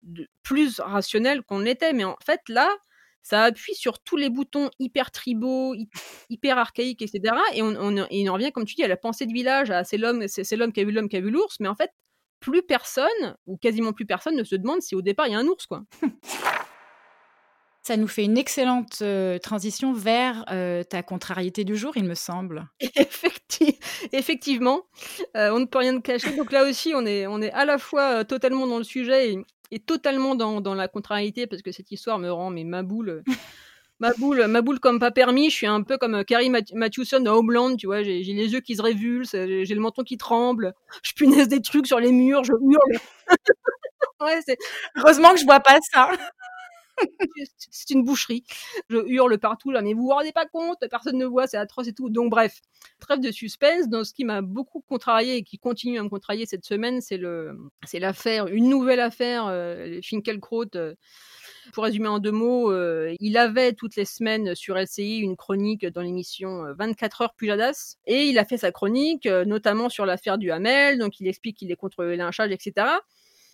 [0.44, 1.92] plus rationnels qu'on l'était.
[1.92, 2.70] Mais en fait, là,
[3.24, 5.74] ça appuie sur tous les boutons hyper tribaux,
[6.30, 7.34] hyper archaïques, etc.
[7.54, 9.98] Et on, on, en revient, comme tu dis, à la pensée de village, à c'est
[9.98, 11.90] l'homme, c'est l'homme qui a vu l'homme qui a vu l'ours, mais en fait,
[12.38, 15.38] plus personne, ou quasiment plus personne, ne se demande si au départ il y a
[15.40, 15.82] un ours, quoi.
[17.86, 22.14] Ça nous fait une excellente euh, transition vers euh, ta contrariété du jour, il me
[22.14, 22.66] semble.
[24.12, 24.84] effectivement,
[25.36, 26.34] euh, on ne peut rien de cacher.
[26.34, 29.36] Donc là aussi, on est, on est à la fois totalement dans le sujet
[29.70, 33.22] et, totalement dans, dans, la contrariété parce que cette histoire me rend mais ma boule.
[34.00, 35.50] ma boule, ma boule comme pas permis.
[35.50, 38.02] Je suis un peu comme Carrie Mathewson dans Homeland, tu vois.
[38.02, 40.72] J'ai les yeux qui se révulsent, j'ai le menton qui tremble.
[41.02, 43.00] Je punaise des trucs sur les murs, je hurle.
[44.22, 44.56] ouais,
[44.96, 46.08] Heureusement que je vois pas ça.
[47.70, 48.44] C'est une boucherie.
[48.88, 51.88] Je hurle partout là, mais vous vous rendez pas compte, personne ne voit, c'est atroce
[51.88, 52.10] et tout.
[52.10, 52.60] Donc bref,
[53.00, 53.88] trêve de suspense.
[53.88, 57.16] Dans ce qui m'a beaucoup contrarié et qui continue à me contrarier cette semaine, c'est
[57.16, 60.74] le, c'est l'affaire, une nouvelle affaire, euh, Finkelkraut.
[60.74, 60.94] Euh,
[61.72, 65.86] pour résumer en deux mots, euh, il avait toutes les semaines sur LCI une chronique
[65.86, 70.50] dans l'émission 24 heures Pujadas et il a fait sa chronique notamment sur l'affaire du
[70.50, 72.86] Hamel, donc il explique qu'il est contre le lynchage, etc.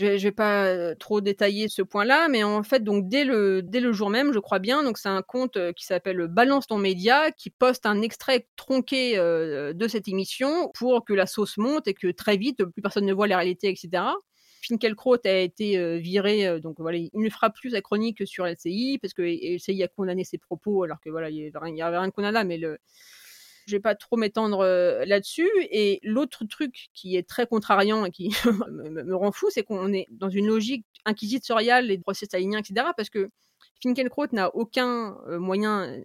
[0.00, 3.60] Je vais, vais pas euh, trop détailler ce point-là, mais en fait, donc dès le
[3.60, 6.66] dès le jour même, je crois bien, donc c'est un compte euh, qui s'appelle Balance
[6.66, 11.58] ton média qui poste un extrait tronqué euh, de cette émission pour que la sauce
[11.58, 14.04] monte et que très vite plus personne ne voit la réalité, etc.
[14.62, 19.14] Finkelkraut a été viré, donc voilà, il ne fera plus sa chronique sur LCI parce
[19.14, 22.12] que LCI a condamné ses propos alors que voilà, il n'y avait, avait, rien de
[22.12, 22.78] condamnable, mais le
[23.70, 25.48] je vais pas trop m'étendre euh, là-dessus.
[25.70, 28.28] Et l'autre truc qui est très contrariant et qui
[28.70, 32.88] me, rend fou, c'est qu'on est dans une logique inquisitoriale et de procès stalinien, etc.
[32.96, 33.30] Parce que
[33.82, 35.96] Finkelkraut n'a aucun euh, moyen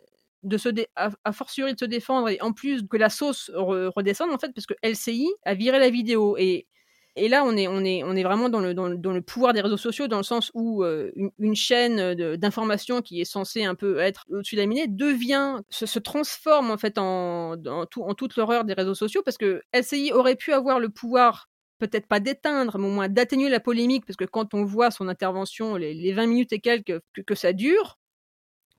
[0.43, 4.37] de se à, fortiori de se défendre et en plus que la sauce redescende en
[4.37, 6.67] fait parce que LCI a viré la vidéo et
[7.15, 10.83] et là, on est, vraiment dans le, pouvoir des réseaux sociaux, dans le sens où
[10.83, 15.59] euh, une, chaîne d'information qui est censée un peu être au-dessus de la minée devient,
[15.69, 19.61] se, transforme en fait en, en, tout, en toute l'horreur des réseaux sociaux, parce que
[19.73, 21.47] LCI aurait pu avoir le pouvoir
[21.77, 25.07] peut-être pas d'éteindre, mais au moins d'atténuer la polémique, parce que quand on voit son
[25.07, 27.97] intervention, les, 20 minutes et quelques que, ça dure,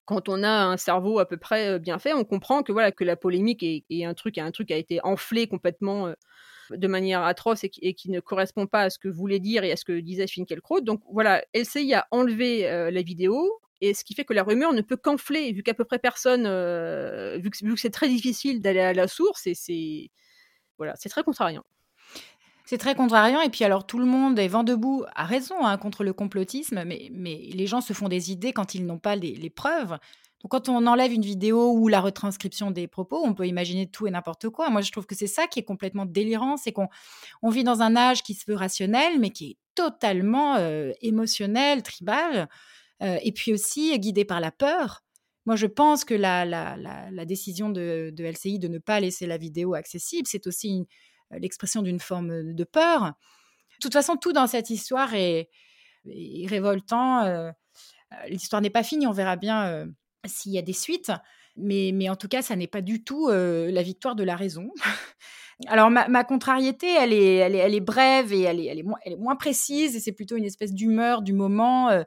[0.04, 2.92] quand on a un cerveau à peu près euh, bien fait, on comprend que voilà
[2.92, 6.08] que la polémique est, un truc, un truc a été enflé complètement.
[6.08, 6.14] Euh,
[6.70, 9.76] de manière atroce et qui, ne correspond pas à ce que voulait dire et à
[9.76, 10.80] ce que disait Finkielkraut.
[10.80, 13.60] Donc voilà, LCI a enlevé euh, la vidéo.
[13.80, 16.46] Et ce qui fait que la rumeur ne peut qu'enfler, vu qu'à peu près personne,
[16.46, 20.10] euh, vu que, c'est très difficile d'aller à la source, et c'est
[20.78, 21.64] voilà, c'est très contrariant.
[22.64, 23.40] C'est très contrariant.
[23.42, 26.84] Et puis alors, tout le monde est vent debout, a raison, hein, contre le complotisme,
[26.84, 29.98] mais, mais les gens se font des idées quand ils n'ont pas les preuves.
[30.42, 34.06] Donc, quand on enlève une vidéo ou la retranscription des propos, on peut imaginer tout
[34.06, 34.68] et n'importe quoi.
[34.68, 36.88] Moi, je trouve que c'est ça qui est complètement délirant, c'est qu'on
[37.42, 41.82] on vit dans un âge qui se veut rationnel, mais qui est totalement euh, émotionnel,
[41.82, 42.48] tribal,
[43.02, 45.04] euh, et puis aussi guidé par la peur.
[45.46, 46.76] Moi, je pense que la,
[47.24, 50.86] décision de, LCI de ne pas laisser la vidéo accessible, c'est aussi
[51.32, 53.04] euh, l'expression d'une forme de peur.
[53.04, 55.48] De toute façon, tout dans cette histoire est
[56.04, 57.52] révoltant.
[58.28, 59.86] L'histoire n'est pas finie, on verra bien
[60.28, 61.12] s'il y a des suites.
[61.56, 64.70] Mais, mais en tout cas, ça n'est pas du tout la victoire de la raison.
[65.68, 68.82] Alors, ma, contrariété, elle est, elle, est, elle est brève et elle est, elle est,
[68.82, 72.04] moins, elle est moins précise, et c'est plutôt une espèce d'humeur du moment.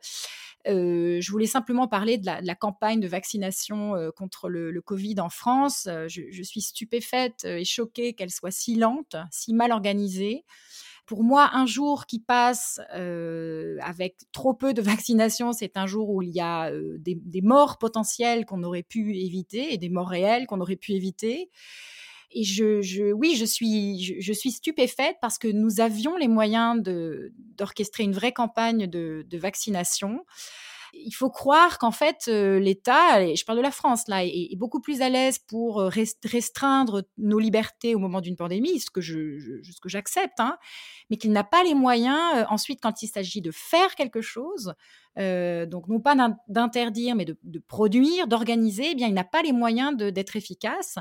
[0.68, 5.90] je voulais simplement parler de la, campagne de vaccination contre le, Covid en France.
[6.08, 10.46] Je, je, suis stupéfaite et choquée qu'elle soit si lente, si mal organisée
[11.10, 16.12] pour moi, un jour qui passe euh, avec trop peu de vaccination, c'est un jour
[16.12, 20.10] où il y a euh, des, morts potentielles qu'on aurait pu éviter et des morts
[20.10, 21.50] réelles qu'on aurait pu éviter.
[22.30, 26.80] Et je, oui, je suis, stupéfaite parce que nous avions les moyens
[27.58, 30.24] d'orchestrer une vraie campagne de vaccination
[30.94, 34.82] il faut croire qu'en fait, euh, l'État, je parle de la France là, est, beaucoup
[34.82, 35.90] plus à l'aise pour euh,
[36.24, 40.58] restreindre nos libertés au moment d'une pandémie, ce que ce que j'accepte, hein,
[41.10, 44.74] mais qu'il n'a pas les moyens euh, ensuite quand il s'agit de faire quelque chose,
[45.18, 46.16] donc non pas
[46.48, 50.98] d'interdire, mais de, produire, d'organiser, eh bien il n'a pas les moyens d'être efficace.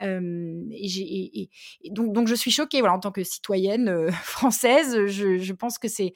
[0.00, 1.48] et,
[1.90, 5.06] donc, je suis choquée voilà, en tant que citoyenne française.
[5.06, 6.12] Je pense que c'est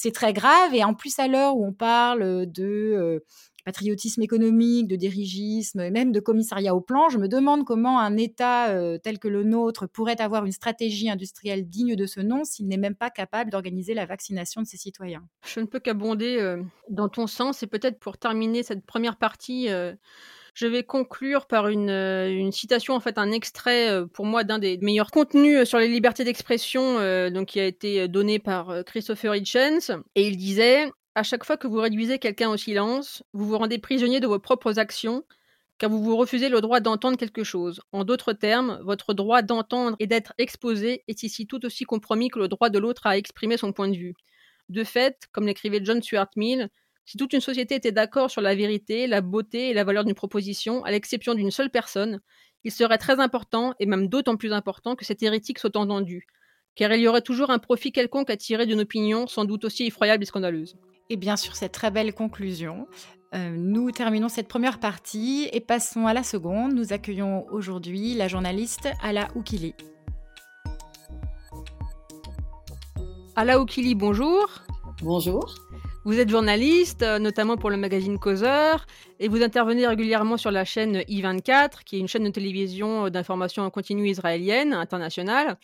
[0.00, 0.74] c'est très grave.
[0.74, 3.24] Et en plus, à l'heure où on parle de
[3.64, 8.16] patriotisme économique, de dirigisme, et même de commissariat au plan, je me demande comment un
[8.16, 12.68] État tel que le nôtre pourrait avoir une stratégie industrielle digne de ce nom s'il
[12.68, 15.26] n'est même pas capable d'organiser la vaccination de ses citoyens.
[15.44, 16.56] Je ne peux qu'abonder
[16.88, 19.68] dans ton sens et peut-être pour terminer cette première partie.
[20.58, 24.42] Je vais conclure par une, euh, une, citation, en fait, un extrait euh, pour moi
[24.42, 26.96] d'un des meilleurs contenus euh, sur les libertés d'expression,
[27.46, 30.02] qui a été donné par Christopher Hitchens.
[30.16, 33.78] Et il disait À chaque fois que vous réduisez quelqu'un au silence, vous vous rendez
[33.78, 35.22] prisonnier de vos propres actions,
[35.78, 37.80] car vous vous refusez le droit d'entendre quelque chose.
[37.92, 42.40] En d'autres termes, votre droit d'entendre et d'être exposé est ici tout aussi compromis que
[42.40, 44.14] le droit de l'autre à exprimer son point de vue.
[44.70, 46.68] De fait, comme l'écrivait John Stuart Mill,
[47.08, 50.14] si toute une société était d'accord sur la vérité, la beauté et la valeur d'une
[50.14, 52.20] proposition, à l'exception d'une seule personne,
[52.64, 56.26] il serait très important, et même d'autant plus important, que cette hérétique soit entendue,
[56.74, 59.86] car il y aurait toujours un profit quelconque à tirer d'une opinion sans doute aussi
[59.86, 60.76] effroyable et scandaleuse.
[61.08, 62.86] Et bien sur cette très belle conclusion,
[63.34, 66.74] euh, nous terminons cette première partie et passons à la seconde.
[66.74, 69.72] Nous accueillons aujourd'hui la journaliste Ala Oukili.
[73.34, 74.62] Ala Oukili, bonjour.
[75.00, 75.54] Bonjour.
[76.04, 78.86] Vous êtes journaliste, euh, notamment pour le magazine Causeur,
[79.18, 83.10] et vous intervenez régulièrement sur la chaîne I24, qui est une chaîne de télévision euh,
[83.10, 85.58] d'information en continu israélienne, internationale.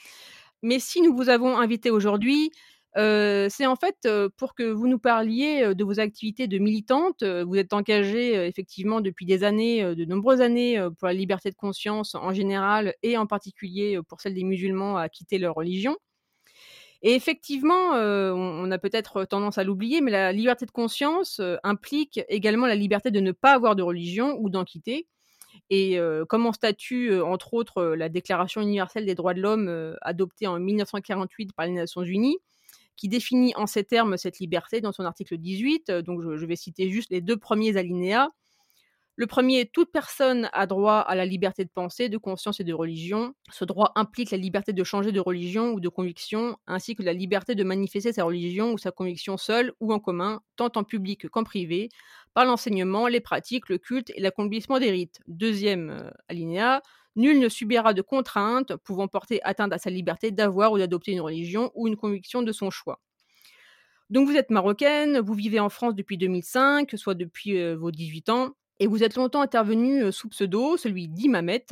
[0.63, 2.51] Mais si nous vous avons invité aujourd'hui,
[2.97, 7.25] euh, c'est en fait pour que vous nous parliez de vos activités de militante.
[7.25, 12.15] Vous êtes engagée effectivement depuis des années, de nombreuses années, pour la liberté de conscience
[12.15, 15.97] en général et en particulier pour celle des musulmans à quitter leur religion.
[17.07, 22.67] Et effectivement, on, a peut-être tendance à l'oublier, mais la liberté de conscience implique également
[22.67, 25.07] la liberté de ne pas avoir de religion ou d'en quitter.
[25.69, 25.99] Et
[26.31, 31.53] comme en statut, entre autres, la Déclaration universelle des droits de l'homme adoptée en 1948
[31.53, 32.39] par les Nations Unies,
[32.97, 35.91] qui définit en ces termes cette liberté dans son article 18.
[35.91, 38.29] Euh, donc je, vais citer juste les deux premiers alinéas.
[39.17, 42.75] Le premier, toute personne a droit à la liberté de pensée, de conscience et de
[42.75, 43.35] religion.
[43.53, 47.13] Ce droit implique la liberté de changer de religion ou de conviction, ainsi que la
[47.13, 51.29] liberté de manifester sa religion ou sa conviction seule ou en commun, tant en public
[51.29, 51.91] qu'en privé,
[52.35, 55.21] par l'enseignement, les pratiques, le culte et l'accomplissement des rites.
[55.29, 56.83] Deuxième euh, alinéa,
[57.15, 61.21] Nul ne subira de contraintes pouvant porter atteinte à sa liberté d'avoir ou d'adopter une
[61.21, 63.01] religion ou une conviction de son choix.
[64.11, 68.29] Donc vous êtes marocaine, vous vivez en France depuis 2005, soit depuis euh, vos 18
[68.31, 71.67] ans, et vous êtes longtemps intervenue euh, sous pseudo, celui d'Imamet,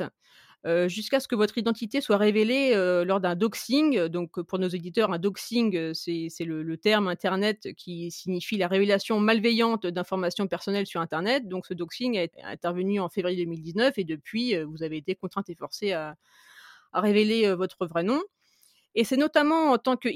[0.87, 4.05] jusqu'à ce que votre identité soit révélée lors d'un doxing.
[4.05, 9.85] Donc, pour nos éditeurs, un doxing, c'est le, terme Internet qui signifie la révélation malveillante
[9.85, 11.49] d'informations personnelles sur Internet.
[11.49, 15.55] Donc, ce doxing est intervenu en février 2019 et depuis, vous avez été contrainte et
[15.55, 16.15] forcée à
[16.93, 18.21] révéler votre vrai nom.
[18.95, 20.09] Et c'est notamment en tant que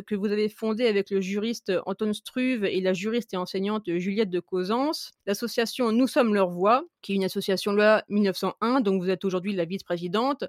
[0.00, 4.30] que vous avez fondé avec le juriste Anton Struve et la juriste et enseignante Juliette
[4.30, 9.08] de Causance l'association Nous sommes leur voix, qui est une association loi 1901 dont vous
[9.08, 10.44] êtes aujourd'hui la vice-présidente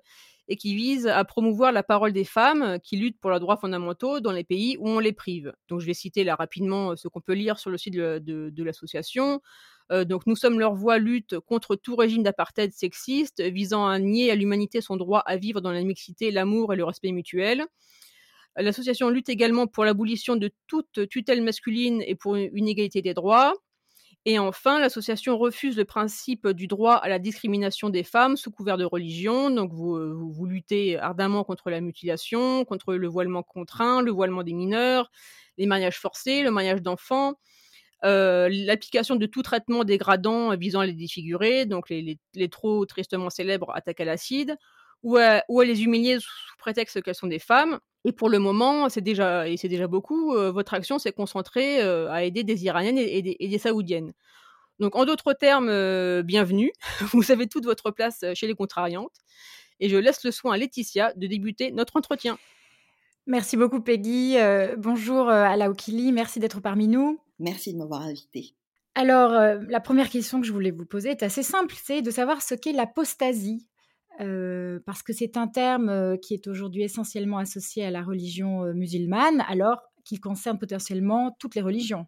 [0.47, 4.19] et qui vise à promouvoir la parole des femmes qui luttent pour leurs droits fondamentaux
[4.19, 5.53] dans les pays où on les prive.
[5.67, 9.41] Donc je vais citer là rapidement ce qu'on peut lire sur le site de l'association.
[9.91, 14.31] Euh, donc nous sommes leur voix lutte contre tout régime d'apartheid sexiste visant à nier
[14.31, 17.65] à l'humanité son droit à vivre dans la mixité, l'amour et le respect mutuel.
[18.55, 23.53] L'association lutte également pour l'abolition de toute tutelle masculine et pour une égalité des droits.
[24.25, 28.77] Et enfin, l'association refuse le principe du droit à la discrimination des femmes sous couvert
[28.77, 29.49] de religion.
[29.49, 29.97] Donc, vous,
[30.33, 35.09] vous, luttez ardemment contre la mutilation, contre le voilement contraint, le voilement des mineurs,
[35.57, 37.33] les mariages forcés, le mariage d'enfants, euh,
[38.03, 42.17] l'application de tout traitement dégradant visant à les défigurer, donc les,
[42.49, 44.55] trop tristement célèbres attaques à l'acide,
[45.03, 47.79] ou à, les humilier sous prétexte qu'elles sont des femmes.
[48.05, 51.81] Et pour le moment, c'est déjà, et c'est déjà beaucoup, euh, votre action s'est concentrée
[51.81, 54.13] euh, à aider des Iraniennes et, des, et, des, Saoudiennes.
[54.79, 55.67] Donc en d'autres termes,
[56.21, 56.71] bienvenue,
[57.13, 59.15] vous avez toute votre place chez les contrariantes.
[59.81, 62.37] Et je laisse le soin à Laetitia de débuter notre entretien.
[63.29, 64.35] Merci beaucoup Peggy.
[64.77, 67.19] bonjour à Laokili, merci d'être parmi nous.
[67.39, 68.53] Merci de m'avoir invité.
[68.95, 72.11] Alors, euh, la première question que je voulais vous poser est assez simple, c'est de
[72.11, 73.65] savoir ce qu'est l'apostasie.
[74.19, 78.63] Euh, parce que c'est un terme euh, qui est aujourd'hui essentiellement associé à la religion
[78.73, 82.07] musulmane, alors qu'il concerne potentiellement toutes les religions.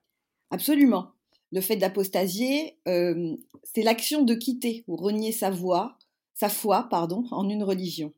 [0.49, 1.13] Absolument.
[1.53, 5.97] Le fait d'apostasier, c'est l'action de quitter ou renier sa voix,
[6.33, 8.13] sa foi, pardon, en une religion.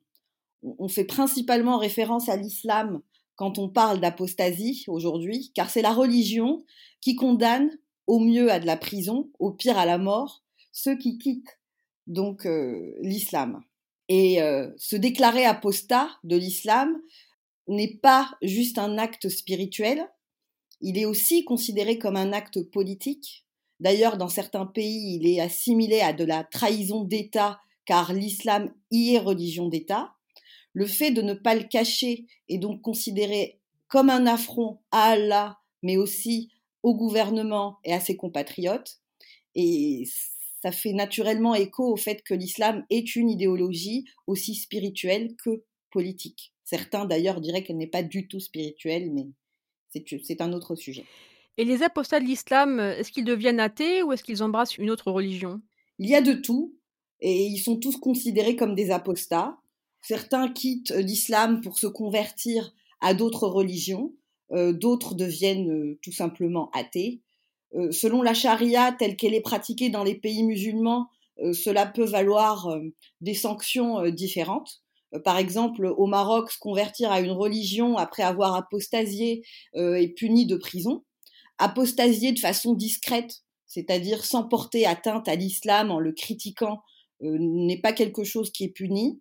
[0.63, 3.02] On fait principalement référence à l'islam
[3.36, 6.63] quand on parle d'apostasie aujourd'hui, car c'est la religion
[7.02, 7.69] qui condamne
[8.08, 11.60] au mieux à de la prison, au pire à la mort, ceux qui quittent
[12.08, 13.62] donc euh, l'islam.
[14.10, 16.95] Et euh, se déclarer apostat de l'islam
[17.67, 20.08] n'est pas juste un acte spirituel,
[20.82, 23.45] il est aussi considéré comme un acte politique.
[23.80, 29.15] D'ailleurs, dans certains pays, il est assimilé à de la trahison d'État, car l'islam y
[29.15, 30.13] est religion d'État
[30.74, 35.60] le fait de ne pas le cacher et donc considérer comme un affront à Allah,
[35.84, 39.00] mais aussi au gouvernement et à ses compatriotes.
[39.56, 40.04] Et
[40.62, 46.54] ça fait naturellement écho au fait que l'islam est une idéologie aussi spirituelle que politique.
[46.64, 49.28] Certains d'ailleurs diraient qu'elle n'est pas du tout spirituelle, mais
[49.92, 51.06] c'est un autre sujet.
[51.58, 55.12] Et les apostats de l'islam, est-ce qu'ils deviennent athées ou est-ce qu'ils embrassent une autre
[55.12, 55.62] religion?
[56.00, 56.76] Il y a de tout,
[57.20, 59.58] et ils sont tous considérés comme des apostats.
[60.04, 64.13] Certains quittent euh, l'islam pour se convertir à d'autres religions,
[64.52, 67.22] euh, d'autres deviennent euh, tout simplement athées.
[67.89, 71.08] selon la charia telle qu'elle est pratiquée dans les pays musulmans,
[71.54, 72.70] cela peut valoir
[73.20, 74.84] des sanctions différentes.
[75.24, 79.42] Par exemple, au Maroc, se convertir à une religion après avoir apostasié
[79.73, 81.04] est puni de prison.
[81.58, 86.84] Apostasier de façon discrète, c'est-à-dire sans porter atteinte à l'islam en le critiquant,
[87.21, 89.19] n'est pas quelque chose qui est puni.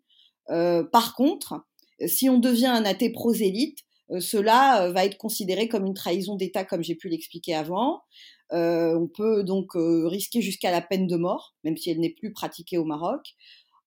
[0.53, 1.65] Euh, par contre,
[2.07, 3.79] si on devient un athée prosélyte,
[4.21, 8.03] cela va être considéré comme une trahison d'État, comme j'ai pu l'expliquer avant.
[8.51, 12.77] on peut donc risquer jusqu'à la peine de mort, même si elle n'est plus pratiquée
[12.77, 13.35] au Maroc.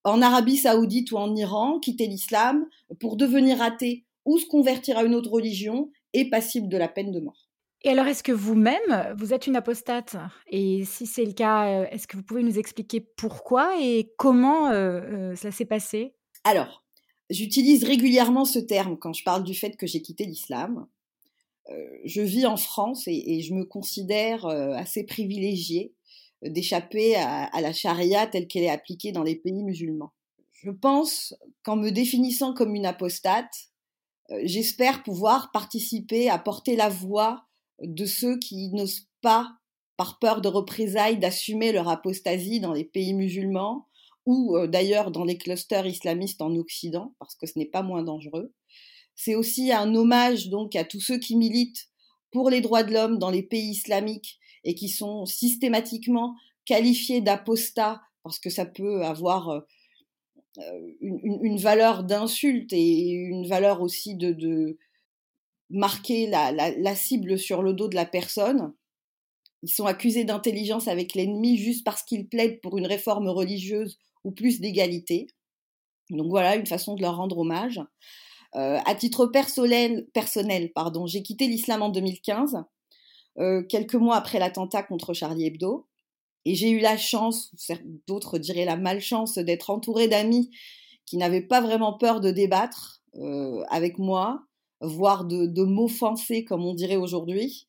[0.04, 2.66] En Arabie saoudite ou en Iran, quitter l'islam
[3.00, 7.12] pour devenir athée ou se convertir à une autre religion est passible de la peine
[7.12, 7.50] de mort.
[7.84, 10.16] Et alors, est-ce que vous-même, vous êtes une apostate?
[10.48, 15.52] Et si c'est le cas, est-ce que vous pouvez nous expliquer pourquoi et comment cela
[15.52, 16.15] s'est passé?
[16.46, 16.84] Alors,
[17.32, 20.88] j'utilise régulièrement ce terme quand je parle du fait que j'ai quitté l'islam.
[22.06, 25.96] je vis en France et, je me considère assez privilégiée
[26.44, 30.14] d'échapper à, la charia telle qu'elle est appliquée dans les pays musulmans.
[30.54, 31.34] Je pense
[31.64, 33.72] qu'en me définissant comme une apostate,
[34.44, 37.46] j'espère pouvoir participer à porter la voix
[37.82, 39.58] de ceux qui n'osent pas,
[39.98, 43.88] par peur de représailles, d'assumer leur apostasie dans les pays musulmans
[44.26, 48.54] ou d'ailleurs dans les clusters islamistes en Occident, parce que ce n'est pas moins dangereux.
[49.16, 51.90] C'est aussi un hommage donc à tous ceux qui militent
[52.32, 58.02] pour les droits de l'homme dans les pays islamiques et qui sont systématiquement qualifiés d'apostats
[58.24, 59.64] parce que ça peut avoir
[61.00, 64.78] une, valeur d'insulte et une valeur aussi de,
[65.70, 68.74] marquer la, cible sur le dos de la personne.
[69.64, 74.32] Ils sont accusés d'intelligence avec l'ennemi juste parce qu'ils plaident pour une réforme religieuse ou
[74.32, 75.28] plus d'égalité.
[76.10, 77.80] Donc voilà une façon de leur rendre hommage.
[78.56, 82.64] Euh, à titre personnel, personnel pardon, j'ai quitté l'islam en 2015,
[83.38, 85.88] euh, quelques mois après l'attentat contre Charlie Hebdo.
[86.46, 87.52] Et j'ai eu la chance,
[88.08, 90.52] d'autres diraient la malchance, d'être entourée d'amis
[91.06, 94.44] qui n'avaient pas vraiment peur de débattre euh, avec moi,
[94.80, 97.68] voire de, m'offenser, comme on dirait aujourd'hui.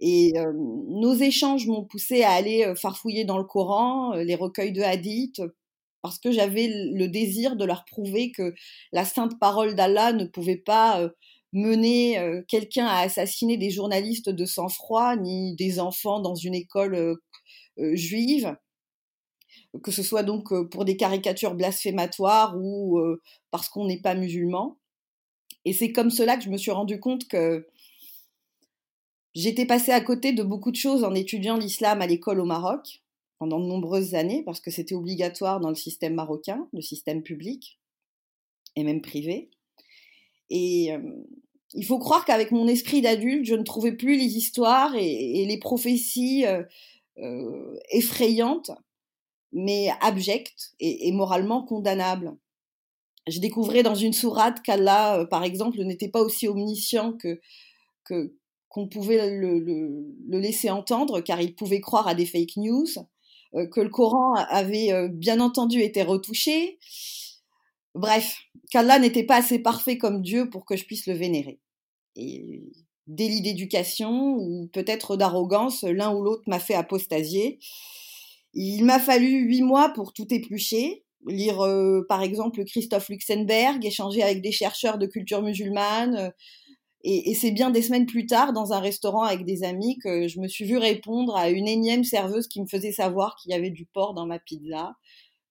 [0.00, 0.34] Et
[0.88, 5.42] nos échanges m'ont poussé à aller farfouiller dans le Coran, les recueils de hadiths,
[6.02, 8.54] parce que j'avais le désir de leur prouver que
[8.92, 11.08] la sainte parole d'Allah ne pouvait pas
[11.52, 17.16] mener quelqu'un à assassiner des journalistes de sang-froid, ni des enfants dans une école
[17.76, 18.56] juive,
[19.82, 23.00] que ce soit donc pour des caricatures blasphématoires ou
[23.50, 24.78] parce qu'on n'est pas musulman.
[25.64, 27.66] Et c'est comme cela que je me suis rendu compte que
[29.34, 33.02] j'étais passée à côté de beaucoup de choses en étudiant l'islam à l'école au Maroc
[33.40, 37.80] pendant de nombreuses années, parce que c'était obligatoire dans le système marocain, le système public
[38.76, 39.50] et même privé.
[40.50, 40.90] Et
[41.74, 45.58] il faut croire qu'avec mon esprit d'adulte, je ne trouvais plus les histoires et, les
[45.58, 46.44] prophéties
[47.90, 48.70] effrayantes,
[49.52, 52.36] mais abjectes et moralement condamnables
[53.30, 57.40] je découvrais dans une sourate qu'Allah, par exemple, n'était pas aussi omniscient que
[58.68, 62.86] qu'on pouvait le, laisser entendre, car il pouvait croire à des fake news,
[63.52, 66.78] que le Coran avait euh, bien entendu été retouché.
[67.94, 68.38] Bref,
[68.70, 71.58] qu'Allah n'était pas assez parfait comme Dieu pour que je puisse le vénérer.
[72.16, 72.62] Et
[73.06, 77.58] délit d'éducation ou peut-être d'arrogance, l'un ou l'autre m'a fait apostasier.
[78.54, 84.22] Il m'a fallu huit mois pour tout éplucher, lire euh, par exemple Christophe Luxemberg, échanger
[84.22, 86.32] avec des chercheurs de culture musulmane.
[87.06, 90.28] Euh, et, c'est bien des semaines plus tard, dans un restaurant avec des amis, que
[90.28, 93.54] je me suis vue répondre à une énième serveuse qui me faisait savoir qu'il y
[93.54, 94.94] avait du porc dans ma pizza,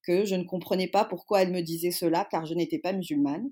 [0.03, 3.51] que je ne comprenais pas pourquoi elle me disait cela, car je n'étais pas musulmane.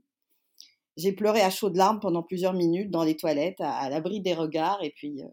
[0.95, 4.83] J'ai pleuré à chaudes larmes pendant plusieurs minutes dans les toilettes, à, l'abri des regards,
[4.83, 5.27] et puis euh,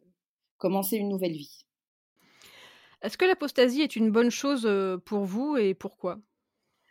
[0.58, 1.64] commencer une nouvelle vie.
[3.02, 4.68] Est-ce que l'apostasie est une bonne chose
[5.04, 6.18] pour vous et pourquoi?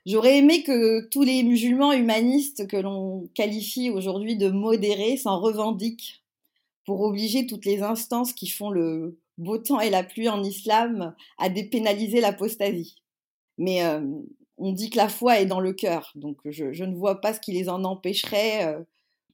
[0.06, 6.24] J'aurais aimé que tous les musulmans humanistes que l'on qualifie aujourd'hui de modérés s'en revendiquent
[6.86, 11.16] pour obliger toutes les instances qui font le beau temps et la pluie en islam
[11.38, 12.96] à dépénaliser l'apostasie.
[13.58, 14.02] Mais euh,
[14.58, 17.40] on dit que la foi est dans le cœur, donc je, ne vois pas ce
[17.40, 18.84] qui les en empêcherait euh,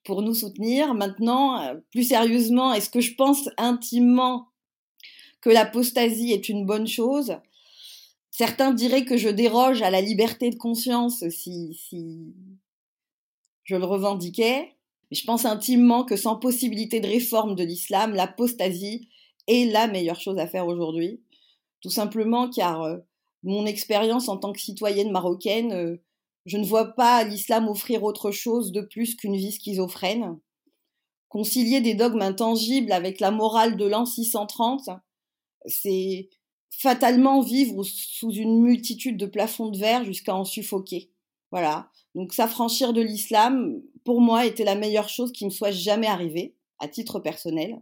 [0.04, 0.94] pour nous soutenir.
[0.94, 4.48] Maintenant, euh, plus sérieusement, est-ce que je pense intimement
[5.42, 7.38] que l'apostasie est une bonne chose?
[8.32, 12.34] Certains diraient que je déroge à la liberté de conscience si, si
[13.64, 14.76] je le revendiquais.
[15.10, 19.10] Mais je pense intimement que sans possibilité de réforme de l'islam, l'apostasie
[19.48, 21.22] est la meilleure chose à faire aujourd'hui.
[21.82, 22.98] Tout simplement car euh,
[23.44, 25.98] mon expérience en tant que citoyenne marocaine, euh,
[26.46, 30.40] je ne vois pas l'islam offrir autre chose de plus qu'une vie schizophrène.
[31.28, 34.90] Concilier des dogmes intangibles avec la morale de l'an 630,
[35.66, 36.30] c'est
[36.70, 41.12] fatalement vivre sous une multitude de plafonds de verre jusqu'à en suffoquer.
[41.52, 41.90] Voilà.
[42.16, 46.56] Donc s'affranchir de l'islam, pour moi, était la meilleure chose qui me soit jamais arrivée,
[46.80, 47.82] à titre personnel.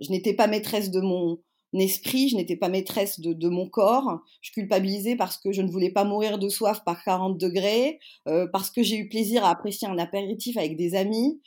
[0.00, 1.38] Je n'étais pas maîtresse de mon
[1.74, 4.20] esprit, je n'étais pas maîtresse de, mon corps.
[4.40, 8.46] Je culpabilisais parce que je ne voulais pas mourir de soif par 40 degrés, euh,
[8.52, 11.40] parce que j'ai eu plaisir à apprécier un apéritif avec des amis.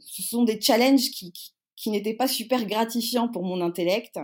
[0.00, 1.32] ce sont des challenges qui,
[1.76, 4.18] qui, n'étaient pas super gratifiants pour mon intellect.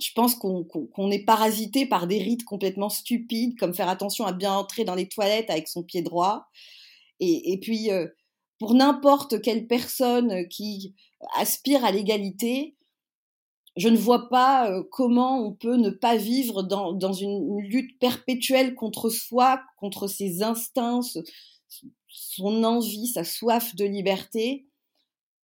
[0.00, 4.52] Je pense qu'on est parasité par des rites complètement stupides, comme faire attention à bien
[4.52, 6.48] entrer dans les toilettes avec son pied droit.
[7.20, 7.90] Et, puis,
[8.58, 10.94] pour n'importe quelle personne qui
[11.36, 12.76] aspire à l'égalité,
[13.78, 17.98] je ne vois pas euh, comment on peut ne pas vivre dans, dans une lutte
[18.00, 21.00] perpétuelle contre soi, contre ses instincts,
[22.08, 24.66] son envie, sa soif de liberté,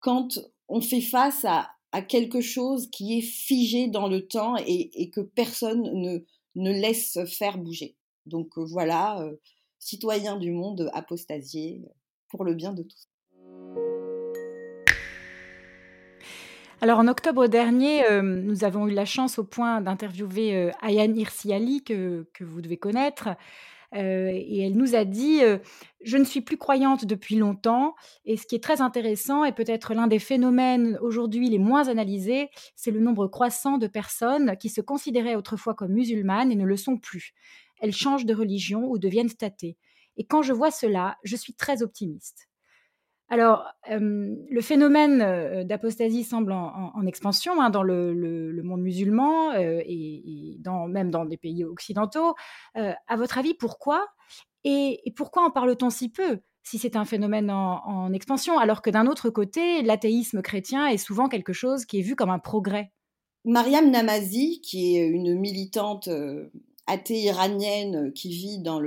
[0.01, 5.11] quand on fait face à, à quelque chose qui est figé dans le temps et,
[5.11, 6.19] que personne ne,
[6.57, 7.95] ne, laisse faire bouger.
[8.27, 9.37] Donc euh, voilà, euh,
[9.79, 11.83] citoyens du monde apostasiés
[12.31, 13.09] pour le bien de tous.
[16.81, 21.17] Alors en octobre dernier, euh, nous avons eu la chance au point d'interviewer euh, Ayane
[21.17, 23.29] Hirsi que, que vous devez connaître.
[23.95, 25.41] Euh, et elle nous a dit
[26.03, 27.95] Je ne suis plus croyante depuis longtemps.
[28.25, 32.51] Et ce qui est très intéressant et peut-être l'un des phénomènes aujourd'hui les moins analysés,
[32.77, 36.77] c'est le nombre croissant de personnes qui se considéraient autrefois comme musulmanes et ne le
[36.77, 37.35] sont plus.
[37.81, 39.77] Elles changent de religion ou deviennent statées.
[40.17, 42.49] Et quand je vois cela, je suis très optimiste.
[43.35, 51.11] Alors, le phénomène d'apostasie semble en, expansion hein, dans le, monde musulman et, dans, même
[51.11, 52.37] dans des pays occidentaux.
[52.77, 54.07] à votre avis, pourquoi
[54.63, 59.09] et, pourquoi en parle-t-on si peu si c'est un phénomène en, expansion, alors que d'un
[59.09, 62.93] autre côté, l'athéisme chrétien est souvent quelque chose qui est vu comme un progrès?
[63.45, 66.09] Mariam Namazi, qui est une militante
[66.87, 68.81] athée iranienne qui vit dans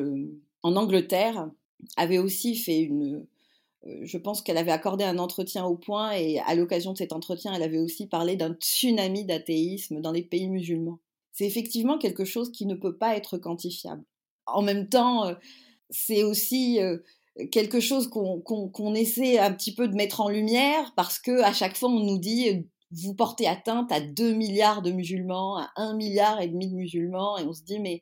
[0.64, 1.50] en Angleterre,
[1.98, 3.28] avait aussi fait une, euh,
[4.02, 7.54] je pense qu'elle avait accordé un entretien au point et à l'occasion de cet entretien,
[7.54, 11.00] elle avait aussi parlé d'un tsunami d'athéisme dans les pays musulmans.
[11.34, 14.04] C'est effectivement quelque chose qui ne peut pas être quantifiable.
[14.46, 15.36] En même temps, euh,
[15.90, 16.98] c'est aussi euh,
[17.52, 21.78] quelque chose qu'on essaie un petit peu de mettre en lumière parce que à chaque
[21.78, 26.42] fois on nous dit vous portez atteinte à 2 milliards de musulmans, à 1 milliard
[26.42, 28.02] et demi de musulmans et on se dit mais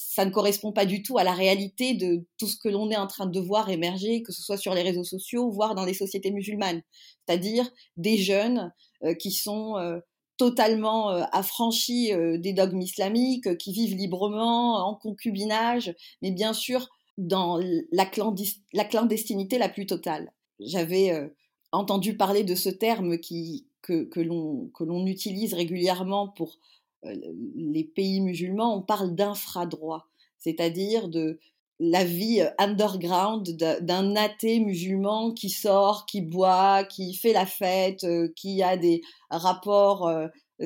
[0.00, 2.96] ça ne correspond pas du tout à la réalité de tout ce que l'on est
[2.96, 5.92] en train de voir émerger, que ce soit sur les réseaux sociaux, voire dans les
[5.92, 6.82] sociétés musulmanes,
[7.26, 8.72] c'est-à-dire des jeunes
[9.02, 9.98] euh, qui sont euh,
[10.36, 15.92] totalement euh, affranchis des dogmes islamiques, qui vivent librement en concubinage,
[16.22, 17.58] mais bien sûr dans
[17.90, 20.32] la, clandestinité la plus totale.
[20.60, 21.28] J'avais
[21.72, 26.56] entendu parler de ce terme qui, que, que l'on utilise régulièrement pour
[27.02, 31.38] les pays musulmans, on parle d'infradroit, c'est-à-dire de
[31.80, 38.04] la vie euh, underground d'un athée musulman qui sort, qui boit, qui fait la fête,
[38.04, 40.10] euh, qui a des rapports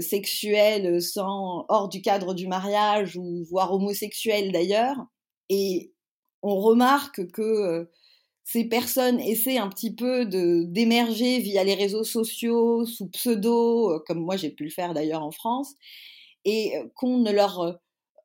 [0.01, 4.97] sexuels sans hors du cadre du mariage ou voire homosexuels d'ailleurs.
[5.51, 5.93] Et
[6.43, 7.91] on remarque que
[8.45, 14.37] ces personnes essaient un petit peu d'émerger via les réseaux sociaux sous pseudo, comme moi
[14.37, 15.75] j'ai pu le faire d'ailleurs en France,
[16.45, 17.81] et qu'on ne leur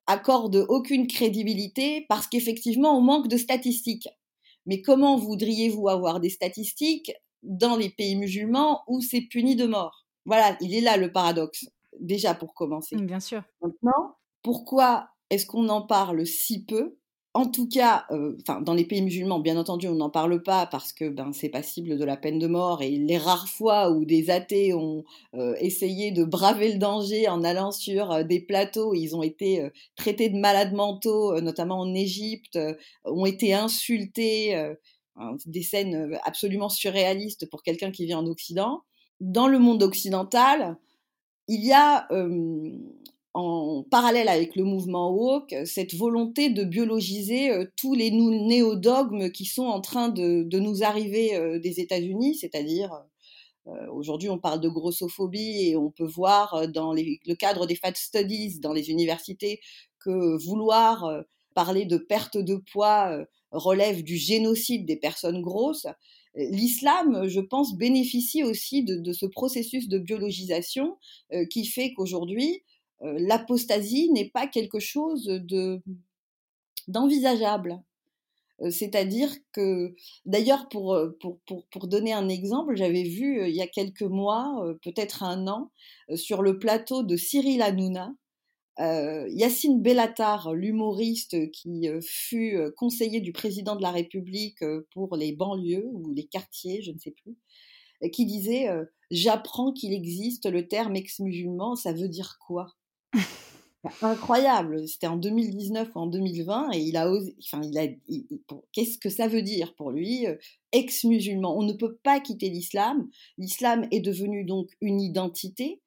[0.07, 4.07] accorde aucune crédibilité parce qu'effectivement, on manque de statistiques.
[4.65, 7.11] Mais comment voudriez-vous avoir des statistiques
[7.43, 10.05] dans les pays musulmans où c'est puni de mort?
[10.25, 11.65] Voilà, il est là le paradoxe,
[11.99, 12.95] déjà pour commencer.
[12.97, 13.43] Bien sûr.
[13.61, 16.97] Maintenant, pourquoi est-ce qu'on en parle si peu?
[17.37, 20.91] En tout cas, euh, dans les pays musulmans, bien entendu, on n'en parle pas parce
[20.91, 22.81] que ben, c'est passible de la peine de mort.
[22.81, 25.03] Et les rares fois où des athées ont
[25.35, 29.69] euh, essayé de braver le danger en allant sur euh, des plateaux, ils ont été
[29.95, 32.57] traités de malades mentaux, notamment en Égypte,
[33.05, 38.81] ont été insultés, hein, des scènes absolument surréalistes pour quelqu'un qui vit en Occident.
[39.19, 40.77] Dans le monde occidental,
[41.47, 42.07] il y a
[43.37, 49.45] en parallèle avec le mouvement woke, cette volonté de biologiser euh, tous les néo-dogmes qui
[49.45, 52.91] sont en train de, nous arriver euh, des États-Unis, c'est-à-dire
[53.67, 57.93] euh, aujourd'hui on parle de grossophobie et on peut voir dans le cadre des fat
[57.93, 59.59] studies dans les universités
[59.99, 61.23] que vouloir
[61.53, 65.85] parler de perte de poids relève du génocide des personnes grosses.
[66.35, 70.97] L'islam, je pense, bénéficie aussi de, ce processus de biologisation
[71.49, 75.81] qui fait qu'aujourd'hui, euh, l'apostasie n'est pas quelque chose de
[76.87, 77.81] d'envisageable.
[78.61, 79.95] Euh, c'est-à-dire que,
[80.25, 85.23] d'ailleurs, pour, euh, pour, donner un exemple, j'avais vu il y a quelques mois, peut-être
[85.23, 85.71] un an,
[86.15, 88.13] sur le plateau de Cyril Hanouna,
[88.79, 95.89] euh, Yacine Bellatar, l'humoriste qui fut conseiller du président de la République pour les banlieues
[95.93, 97.37] ou les quartiers, je ne sais plus,
[98.11, 98.67] qui disait
[99.09, 102.67] J'apprends qu'il existe le terme ex-musulman, ça veut dire quoi?
[104.01, 104.87] incroyable.
[104.87, 107.87] C'était en 2019 ou en 2020 et il a osé, enfin, il a,
[108.71, 110.35] qu'est-ce que ça veut dire pour lui, euh,
[110.71, 111.55] ex-musulman?
[111.57, 113.09] On ne peut pas quitter l'islam.
[113.37, 115.81] L'islam est devenu donc une identité,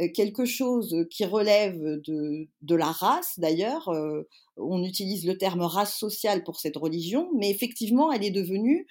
[0.00, 3.88] euh, quelque chose qui relève de, de la race d'ailleurs.
[3.88, 4.22] Euh,
[4.56, 8.86] on utilise le terme race sociale pour cette religion, mais effectivement, elle est devenue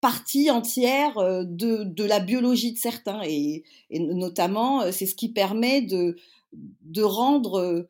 [0.00, 1.14] partie entière
[1.44, 6.16] de, de la biologie de certains et, et notamment c'est ce qui permet de,
[6.52, 7.86] de rendre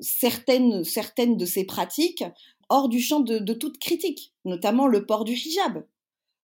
[0.00, 2.24] certaines, certaines de ces pratiques
[2.68, 5.84] hors du champ de, toute critique, notamment le port du hijab.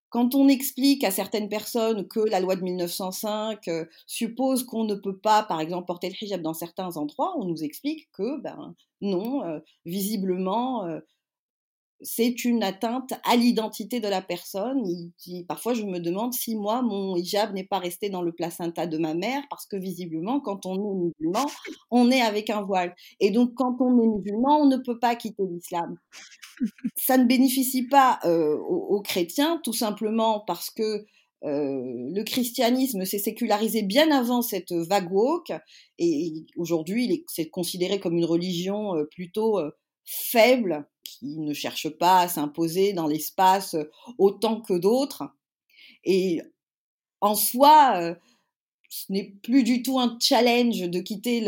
[0.09, 3.69] Quand on explique à certaines personnes que la loi de 1905
[4.05, 7.63] suppose qu'on ne peut pas, par exemple, porter le hijab dans certains endroits, on nous
[7.63, 10.85] explique que, ben non, visiblement,
[12.03, 14.83] c'est une atteinte à l'identité de la personne.
[15.47, 18.97] parfois, je me demande si moi, mon hijab n'est pas resté dans le placenta de
[18.97, 21.45] ma mère, parce que visiblement, quand on est musulman,
[21.91, 22.95] on est avec un voile.
[23.19, 25.95] Et donc, quand on est musulman, on ne peut pas quitter l'islam.
[26.95, 31.05] Ça ne bénéficie pas euh, aux, chrétiens, tout simplement parce que
[31.43, 31.81] euh,
[32.13, 35.51] le christianisme s'est sécularisé bien avant cette vague woke,
[35.97, 39.59] et aujourd'hui, c'est considéré comme une religion euh, plutôt
[40.05, 43.75] faible qui ne cherche pas à s'imposer dans l'espace
[44.17, 45.23] autant que d'autres.
[46.03, 46.41] Et
[47.21, 48.15] en soi,
[48.89, 51.39] ce n'est plus du tout un challenge de quitter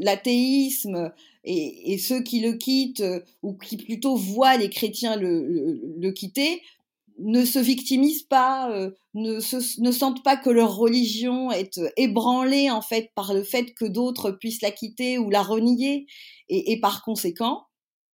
[0.00, 1.12] l'athéisme
[1.44, 3.04] et, ceux qui le quittent
[3.42, 6.62] ou qui plutôt voient les chrétiens le, quitter
[7.18, 8.70] ne se victimisent pas,
[9.14, 13.84] ne, ne sentent pas que leur religion est ébranlée en fait par le fait que
[13.84, 16.06] d'autres puissent la quitter ou la renier
[16.48, 17.66] et par conséquent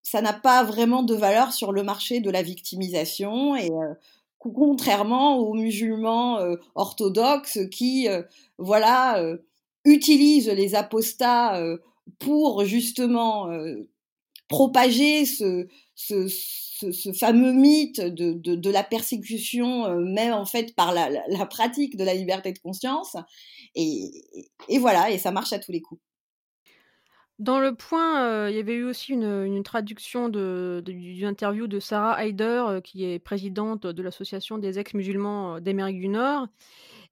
[0.03, 3.93] ça n'a pas vraiment de valeur sur le marché de la victimisation et euh,
[4.37, 8.21] contrairement aux musulmans euh, orthodoxes qui euh,
[8.57, 9.23] voilà
[9.85, 11.61] utilisent les apostats
[12.19, 13.49] pour justement
[14.47, 15.67] propager ce,
[17.13, 22.03] fameux mythe de, de, de la persécution, même en fait par la, la, pratique de
[22.05, 23.17] la liberté de conscience.
[23.75, 24.09] Et,
[24.69, 26.01] et voilà, et ça marche à tous les coups.
[27.39, 32.23] Dans Le Point, il y avait eu aussi une, traduction de d'une interview de Sarah
[32.23, 36.47] Haider, qui est présidente de l'association des ex-musulmans, d'Amérique du Nord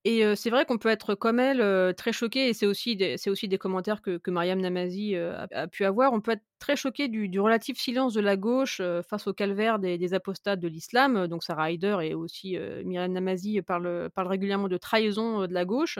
[0.04, 4.02] et c'est vrai qu'on peut être comme elle, très choqué et c'est aussi des commentaires
[4.02, 6.12] que Mariam Namazi, a pu avoir.
[6.14, 9.98] On peut être très choqué du relatif silence de la gauche, face au calvaire des
[10.00, 11.28] des apostates de l'islam.
[11.28, 16.00] Donc Sarah Haider et aussi, Mariam Namazi parlent, parlent régulièrement de trahison, de la gauche.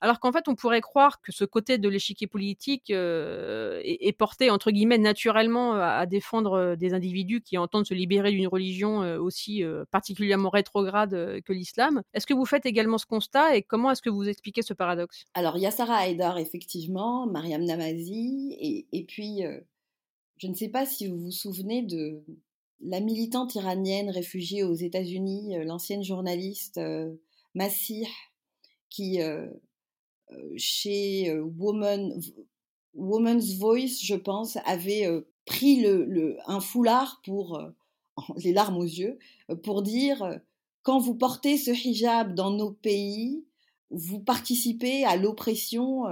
[0.00, 4.50] Alors qu'en fait, on pourrait croire que ce côté de l'échiquier politique euh, est, porté,
[4.50, 8.98] entre guillemets, naturellement euh, à, défendre euh, des individus qui entendent se libérer d'une religion
[9.18, 12.02] aussi particulièrement rétrograde que l'islam.
[12.12, 15.24] Est-ce que vous faites également ce constat et comment est-ce que vous expliquez ce paradoxe?
[15.34, 15.66] Alors, il y
[16.38, 19.42] effectivement, Mariam Namazi, et, et puis,
[20.38, 22.22] je ne sais pas si vous vous souvenez de
[22.80, 26.80] la militante iranienne réfugiée aux États-Unis, l'ancienne journaliste
[27.54, 28.06] Massih,
[28.90, 29.20] qui
[30.56, 32.20] chez Woman,
[32.94, 35.06] Woman's Voice, je pense, avait
[35.44, 37.60] pris le, un foulard pour,
[38.36, 39.18] les larmes aux yeux,
[39.62, 40.40] pour dire
[40.82, 43.44] quand vous portez ce hijab dans nos pays,
[43.90, 46.04] vous participez à l'oppression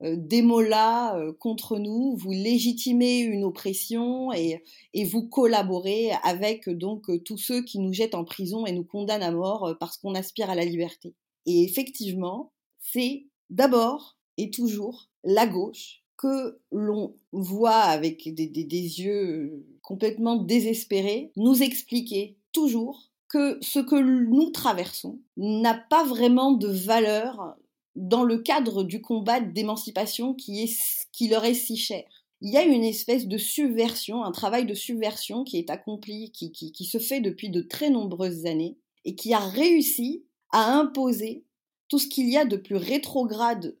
[0.00, 4.62] des mollahs contre nous, vous légitimez une oppression et,
[4.94, 9.22] et, vous collaborez avec donc tous ceux qui nous jettent en prison et nous condamnent
[9.22, 11.14] à mort parce qu'on aspire à la liberté.
[11.46, 20.36] Et effectivement, c'est d'abord et toujours la gauche que l'on voit avec des, yeux complètement
[20.36, 27.56] désespérés nous expliquer toujours que ce que nous traversons n'a pas vraiment de valeur
[27.94, 30.74] dans le cadre du combat d'émancipation qui,
[31.12, 32.04] qui leur est si cher.
[32.40, 36.52] Il y a une espèce de subversion, un travail de subversion qui est accompli, qui,
[36.52, 41.44] qui se fait depuis de très nombreuses années et qui a réussi à imposer
[41.92, 43.76] tout ce qu'il y a de plus rétrograde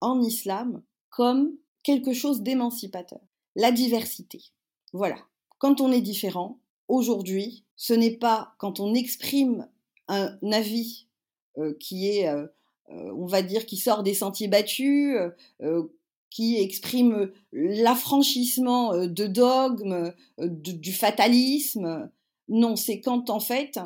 [0.00, 3.18] en islam comme quelque chose d'émancipateur.
[3.56, 4.40] La diversité.
[4.92, 5.16] Voilà.
[5.58, 9.66] Quand on est différent, aujourd'hui, ce n'est pas quand on exprime
[10.06, 11.08] un avis
[11.58, 12.46] euh, qui est, euh,
[12.90, 15.18] euh, on va dire, qui sort des sentiers battus,
[16.30, 22.12] qui exprime l'affranchissement de dogmes, du fatalisme.
[22.46, 23.80] Non, c'est quand en fait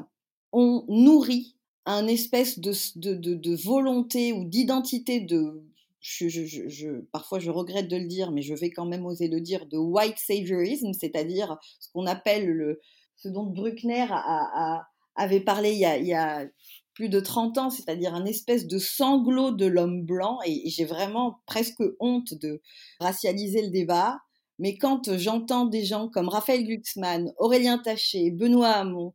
[0.52, 1.53] on nourrit
[1.86, 5.62] un espèce de, de, de, volonté ou d'identité de
[6.00, 9.28] je, je, je, parfois je regrette de le dire, mais je vais quand même oser
[9.28, 12.80] le dire, de white saviorism, c'est-à-dire ce qu'on appelle le,
[13.16, 16.46] ce dont Bruckner a, avait parlé il y, a, il y a
[16.94, 21.40] plus de 30 ans, c'est-à-dire un espèce de sanglot de l'homme blanc, et, j'ai vraiment
[21.46, 22.62] presque honte de
[23.00, 24.18] racialiser le débat.
[24.60, 29.12] Mais quand j'entends des gens comme Raphaël Glucksmann, Aurélien Taché, Benoît Hamon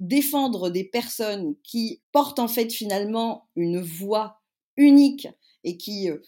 [0.00, 4.40] défendre des personnes qui portent en fait finalement une voix
[4.76, 5.28] unique
[5.62, 6.18] et qui euh,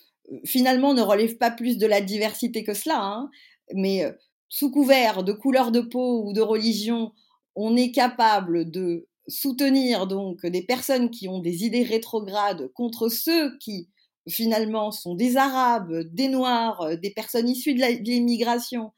[0.44, 3.30] finalement ne relèvent pas plus de la diversité que cela, hein,
[3.74, 4.12] mais euh,
[4.48, 7.12] sous couvert de couleur de peau ou de religion,
[7.54, 13.56] on est capable de soutenir donc des personnes qui ont des idées rétrogrades contre ceux
[13.58, 13.88] qui
[14.28, 18.92] finalement sont des Arabes, des Noirs, des personnes issues de l'immigration,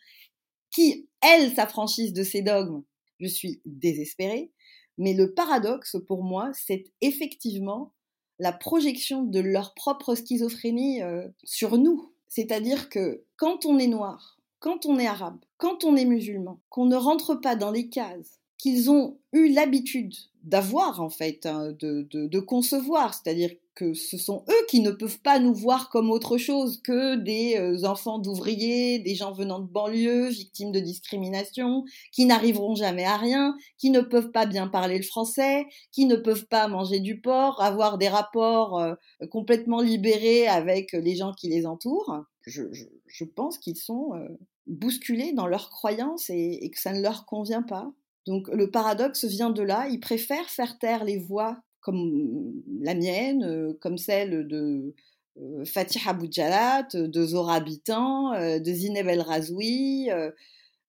[0.70, 2.82] qui, elles, s'affranchissent de ces dogmes,
[3.20, 4.50] je suis désespérée.
[4.99, 7.92] Mais le paradoxe pour moi, c'est effectivement
[8.38, 12.12] la projection de leur propre schizophrénie euh, sur nous.
[12.28, 16.86] C'est-à-dire que quand on est noir, quand on est arabe, quand on est musulman, qu'on
[16.86, 22.40] ne rentre pas dans les cases qu'ils ont eu l'habitude d'avoir en fait, hein, de,
[22.40, 26.80] concevoir, c'est-à-dire que ce sont eux qui ne peuvent pas nous voir comme autre chose
[26.82, 32.76] que des euh, enfants d'ouvriers, des gens venant de banlieue, victimes de discrimination, qui n'arriveront
[32.76, 36.68] jamais à rien, qui ne peuvent pas bien parler le français, qui ne peuvent pas
[36.68, 38.94] manger du porc, avoir des rapports euh,
[39.30, 42.22] complètement libérés avec les gens qui les entourent.
[42.46, 44.28] Je, pense qu'ils sont euh,
[44.66, 47.90] bousculés dans leurs croyances et que ça ne leur convient pas.
[48.26, 53.44] Donc le paradoxe vient de là, ils préfèrent faire taire les voix comme la mienne,
[53.44, 54.94] euh, comme celle de
[55.38, 60.08] euh, Fatih Boudjalat, de Zora euh, de Zineb El Razoui,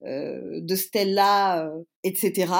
[0.01, 1.71] de Stella,
[2.03, 2.53] etc.,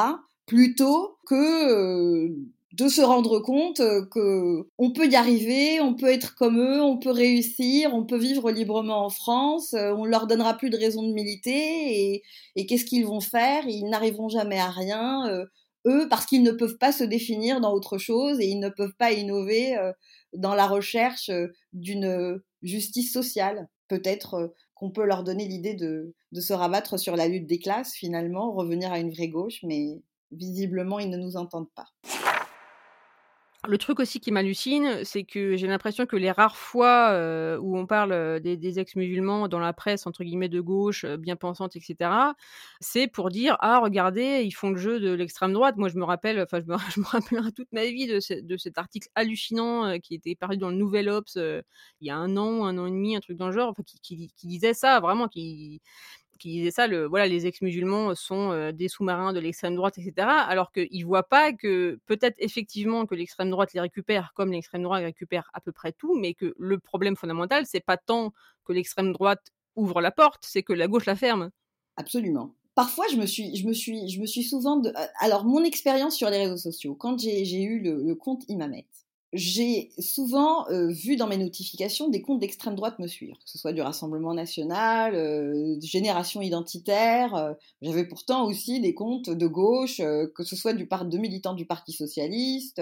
[0.45, 2.35] plutôt que
[2.75, 6.81] de se rendre compte euh, que on peut y arriver, on peut être comme eux,
[6.81, 10.77] on peut réussir, on peut vivre librement en France, euh, on leur donnera plus de
[10.77, 12.21] raison de militer
[12.55, 13.63] et, qu'est-ce qu'ils vont faire?
[13.67, 15.45] Ils n'arriveront jamais à rien, euh,
[15.87, 18.95] eux, parce qu'ils ne peuvent pas se définir dans autre chose et ils ne peuvent
[18.97, 19.77] pas innover
[20.33, 21.29] dans la recherche
[21.73, 23.69] d'une justice sociale.
[23.87, 27.93] Peut-être qu'on peut leur donner l'idée de, de se rabattre sur la lutte des classes
[27.93, 30.01] finalement, revenir à une vraie gauche, mais
[30.31, 31.85] visiblement ils ne nous entendent pas.
[33.67, 37.77] Le truc aussi qui m'hallucine, c'est que j'ai l'impression que les rares fois euh, où
[37.77, 41.75] on parle euh, des, ex-musulmans dans la presse, entre guillemets, de gauche, euh, bien pensante,
[41.75, 42.11] etc.,
[42.79, 45.77] c'est pour dire Ah, regardez, ils font le jeu de l'extrême droite.
[45.77, 49.99] Moi, je me rappelle, enfin, je me, rappellerai toute ma vie de, cet article hallucinant
[49.99, 52.91] qui était paru dans le Nouvel Ops il y a un an, un an et
[52.91, 55.81] demi, un truc dans le genre, qui, qui disait ça, vraiment, qui
[56.39, 60.27] qui disait ça, voilà, les ex-musulmans sont des sous-marins de l'extrême droite, etc.
[60.27, 64.83] Alors qu'ils ne voient pas que peut-être effectivement que l'extrême droite les récupère, comme l'extrême
[64.83, 68.33] droite récupère à peu près tout, mais que le problème fondamental, c'est pas tant
[68.65, 71.51] que l'extrême droite ouvre la porte, c'est que la gauche la ferme.
[71.97, 72.55] Absolument.
[72.75, 74.81] Parfois, je me suis, je souvent.
[75.19, 78.85] Alors, mon expérience sur les réseaux sociaux, quand j'ai eu le, le compte Imamet,
[79.35, 83.57] j'ai souvent euh, vu dans mes notifications des comptes d'extrême droite me suivre, que ce
[83.57, 87.35] soit du Rassemblement national, euh, Génération identitaire.
[87.35, 91.65] Euh, j'avais pourtant aussi des comptes de gauche, que ce soit du de militants du
[91.65, 92.81] Parti socialiste,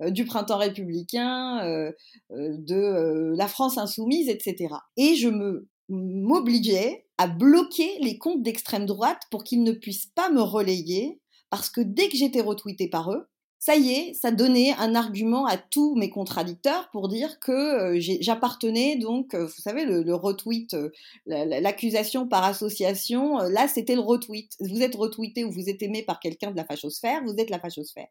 [0.00, 1.90] du Printemps républicain,
[2.30, 4.74] de la France insoumise, etc.
[4.96, 10.30] Et je me m'obligeais à bloquer les comptes d'extrême droite pour qu'ils ne puissent pas
[10.30, 13.28] me relayer, parce que dès que j'étais retweetée par eux,
[13.58, 18.16] ça y est, ça donnait un argument à tous mes contradicteurs pour dire que euh,
[18.20, 20.90] j'appartenais donc, euh, vous savez, le, retweet, euh,
[21.26, 24.52] l'accusation par association, là c'était le retweet.
[24.60, 27.58] Vous êtes retweeté ou vous êtes aimé par quelqu'un de la fachosphère, vous êtes la
[27.58, 28.08] fachosphère.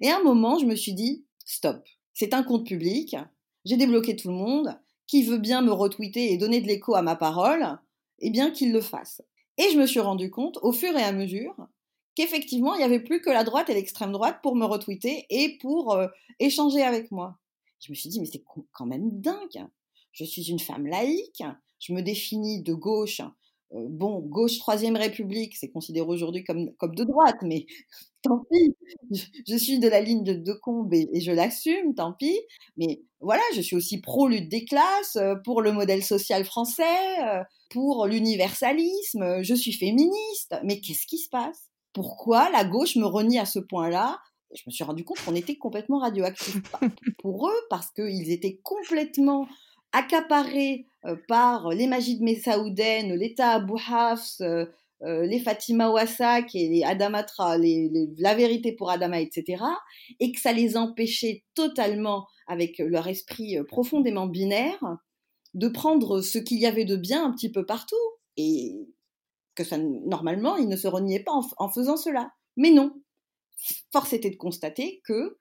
[0.00, 1.82] Et à un moment, je me suis dit, stop,
[2.14, 3.16] c'est un compte public,
[3.64, 7.02] j'ai débloqué tout le monde, qui veut bien me retweeter et donner de l'écho à
[7.02, 7.78] ma parole,
[8.20, 9.22] eh bien qu'il le fasse.
[9.56, 11.56] Et je me suis rendu compte, au fur et à mesure,
[12.18, 15.56] qu'effectivement, il n'y avait plus que la droite et l'extrême droite pour me retweeter et
[15.58, 16.08] pour euh,
[16.40, 17.38] échanger avec moi.
[17.78, 18.42] Je me suis dit, mais c'est
[18.72, 19.68] quand même dingue.
[20.10, 21.44] Je suis une femme laïque,
[21.78, 23.20] je me définis de gauche.
[23.72, 27.66] Euh, bon, gauche Troisième République, c'est considéré aujourd'hui comme, comme de droite, mais
[28.22, 28.74] tant pis.
[29.46, 32.40] Je, suis de la ligne de, de Combe et, je l'assume, tant pis.
[32.76, 38.06] Mais voilà, je suis aussi pro-lutte des classes, euh, pour le modèle social français, pour
[38.06, 40.56] l'universalisme, je suis féministe.
[40.64, 41.68] Mais qu'est-ce qui se passe?
[41.92, 44.18] Pourquoi la gauche me renie à ce point-là?
[44.54, 46.62] Je me suis rendu compte qu'on était complètement radioactifs
[47.18, 49.46] pour eux parce qu'ils étaient complètement
[49.92, 54.66] accaparés euh, par les Majid Messaouden, l'État Abu Hafs, euh,
[55.02, 59.62] euh, les Fatima Wassak et les Adamatra, la vérité pour Adama, etc.
[60.18, 64.82] Et que ça les empêchait totalement, avec leur esprit profondément binaire,
[65.54, 67.96] de prendre ce qu'il y avait de bien un petit peu partout.
[68.36, 68.88] Et
[69.64, 72.32] que normalement, il ne se reniait pas en, faisant cela.
[72.56, 72.92] Mais non,
[73.92, 75.38] force était de constater que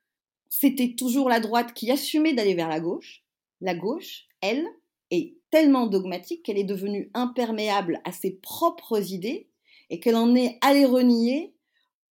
[0.49, 3.24] c'était toujours la droite qui assumait d'aller vers la gauche.
[3.61, 4.65] La gauche, elle,
[5.09, 9.49] est tellement dogmatique qu'elle est devenue imperméable à ses propres idées
[9.89, 11.55] et qu'elle en est allée renier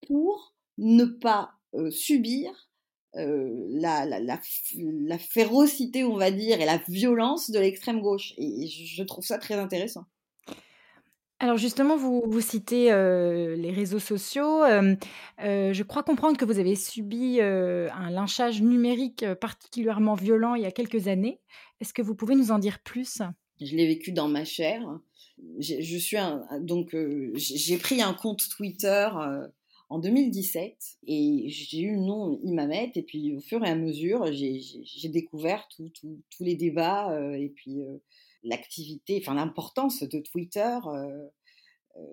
[0.07, 2.69] pour ne pas euh, subir
[3.15, 8.33] euh, la, la, la, férocité, on va dire, et la violence de l'extrême gauche.
[8.37, 10.05] Et je trouve ça très intéressant.
[11.39, 14.63] Alors justement, vous, citez les réseaux sociaux.
[15.39, 20.71] je crois comprendre que vous avez subi un lynchage numérique particulièrement violent il y a
[20.71, 21.39] quelques années.
[21.79, 23.21] Est-ce que vous pouvez nous en dire plus?
[23.61, 24.81] Je l'ai vécu dans ma chair.
[25.59, 26.17] Je, suis
[26.61, 26.95] donc
[27.35, 29.07] j'ai pris un compte Twitter
[29.89, 30.75] en 2017
[31.05, 35.67] et j'ai eu le nom Imamet et puis au fur et à mesure j'ai découvert
[35.69, 35.91] tous
[36.39, 37.81] les débats et puis
[38.43, 40.77] l'activité, enfin l'importance de Twitter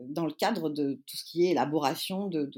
[0.09, 2.51] dans le cadre de tout ce qui est élaboration de,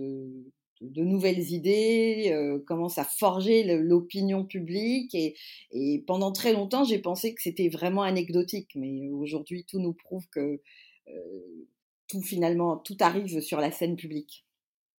[0.80, 5.14] de, nouvelles idées, euh, commence à forger l'opinion publique.
[5.14, 5.36] Et,
[5.72, 8.70] et, pendant très longtemps, j'ai pensé que c'était vraiment anecdotique.
[8.74, 10.60] Mais aujourd'hui, tout nous prouve que
[11.08, 11.68] euh,
[12.08, 14.44] tout finalement, tout arrive sur la scène publique.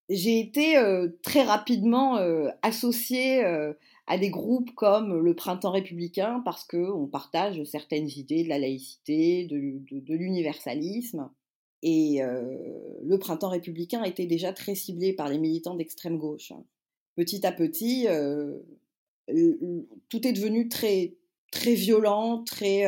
[0.09, 2.18] J'ai été euh, très rapidement
[2.61, 3.43] associée
[4.08, 9.45] à des groupes comme le Printemps républicain parce qu'on partage certaines idées de la laïcité,
[9.45, 11.30] de, l'universalisme.
[11.84, 12.22] Et
[13.03, 16.51] le printemps républicain était déjà très ciblé par les militants d'extrême gauche.
[17.16, 18.08] Petit à petit,
[20.10, 21.16] tout est devenu très,
[21.51, 22.86] très violent, très...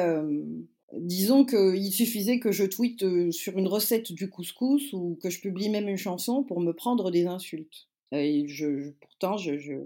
[0.93, 5.69] disons qu'il suffisait que je tweete sur une recette du couscous ou que je publie
[5.69, 7.87] même une chanson pour me prendre des insultes.
[8.09, 9.85] Pourtant, je,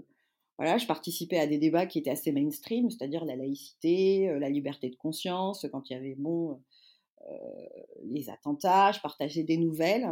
[0.58, 4.88] voilà, je participais à des débats qui étaient assez mainstream, c'est-à-dire la laïcité, la liberté
[4.88, 6.60] de conscience, quand il y avait bon
[7.30, 7.34] euh,
[8.04, 10.08] les attentats, je partageais des nouvelles.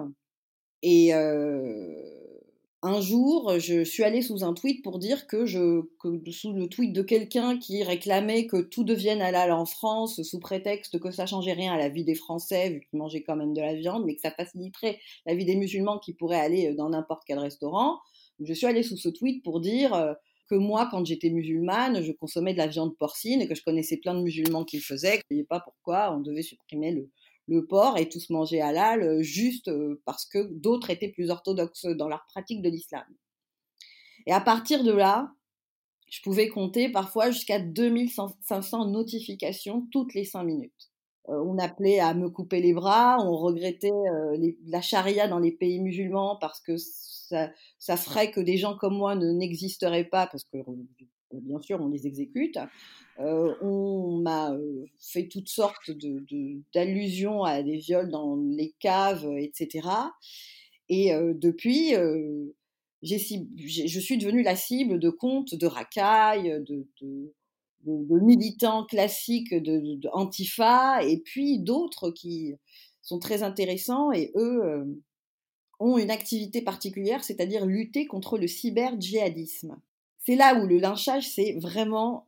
[0.83, 1.95] Et euh,
[2.83, 6.69] un jour, je suis allée sous un tweet pour dire que, je, que sous le
[6.69, 11.27] tweet de quelqu'un qui réclamait que tout devienne halal en France sous prétexte que ça
[11.27, 14.05] changeait rien à la vie des Français vu qu'ils mangeaient quand même de la viande,
[14.05, 17.99] mais que ça faciliterait la vie des musulmans qui pourraient aller dans n'importe quel restaurant.
[18.41, 20.17] Je suis allée sous ce tweet pour dire
[20.49, 23.97] que moi, quand j'étais musulmane, je consommais de la viande porcine et que je connaissais
[23.97, 27.11] plein de musulmans qui le faisaient, je ne voyais pas pourquoi on devait supprimer le,
[27.49, 31.87] le porc et tous manger halal euh, juste euh, parce que d'autres étaient plus orthodoxes
[31.87, 33.05] dans leur pratique de l'islam.
[34.27, 35.33] Et à partir de là,
[36.09, 40.92] je pouvais compter parfois jusqu'à 2500 notifications toutes les 5 minutes.
[41.29, 43.91] Euh, on appelait à me couper les bras, on regrettait
[44.67, 49.15] la charia dans les pays musulmans parce que ça, ferait que des gens comme moi
[49.15, 50.59] ne n'existeraient pas, parce que
[51.33, 52.59] bien sûr on les exécute.
[53.21, 55.91] Euh, on m'a euh, fait toutes sortes
[56.75, 59.89] d'allusions à des viols dans les caves, etc.
[60.89, 61.93] Et euh, depuis,
[63.03, 66.87] je suis devenue la cible de comptes de racailles, de,
[67.87, 72.55] militants classiques de, Antifa, et puis d'autres qui
[73.03, 75.03] sont très intéressants et eux
[75.81, 79.77] ont une activité particulière, c'est-à-dire lutter contre le cyber-djihadisme.
[80.19, 82.27] C'est là où le lynchage s'est vraiment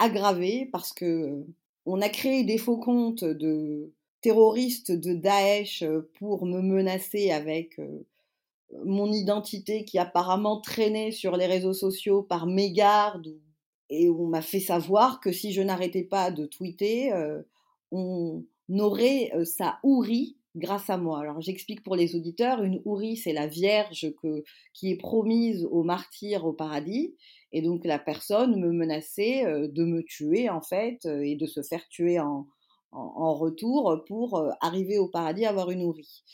[0.00, 1.44] aggravé parce que
[1.86, 5.84] on a créé des faux comptes de terroristes de Daesh
[6.18, 7.80] pour me menacer avec
[8.84, 13.34] mon identité qui apparemment traînait sur les réseaux sociaux par mégarde
[13.90, 17.12] et on m'a fait savoir que si je n'arrêtais pas de tweeter,
[17.90, 21.20] on aurait ça ouri grâce à moi.
[21.20, 24.12] Alors j'explique pour les auditeurs, une hourie, c'est la Vierge
[24.74, 27.14] qui est promise aux martyrs au paradis,
[27.52, 31.46] et donc la personne me menaçait euh, de me tuer en fait, euh, et de
[31.46, 32.46] se faire tuer en,
[32.90, 36.24] retour pour euh, arriver au paradis, avoir une hourie.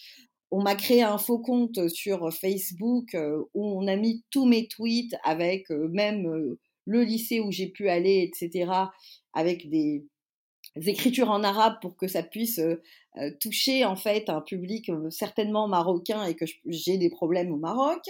[0.51, 3.17] On m'a créé un faux compte sur Facebook
[3.55, 8.29] où on a mis tous mes tweets avec même le lycée où j'ai pu aller,
[8.29, 8.71] etc.,
[9.33, 10.07] avec des,
[10.87, 12.61] écritures en arabe pour que ça puisse
[13.41, 18.01] toucher en fait un public certainement marocain et que j'ai des problèmes au Maroc.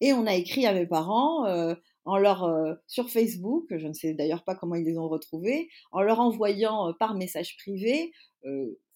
[0.00, 1.44] Et on a écrit à mes parents
[2.06, 2.50] en leur
[2.86, 6.94] sur Facebook, je ne sais d'ailleurs pas comment ils les ont retrouvés, en leur envoyant
[6.98, 8.10] par message privé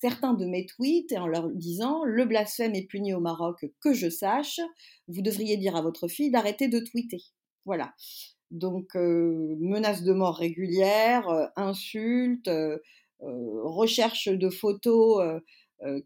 [0.00, 3.94] certains de mes tweets et en leur disant le blasphème est puni au Maroc, que
[3.94, 4.60] je sache,
[5.06, 7.22] vous devriez dire à votre fille d'arrêter de tweeter.
[7.64, 7.94] Voilà.
[8.52, 12.50] Donc menaces de mort régulières, insultes,
[13.20, 15.40] recherche de photos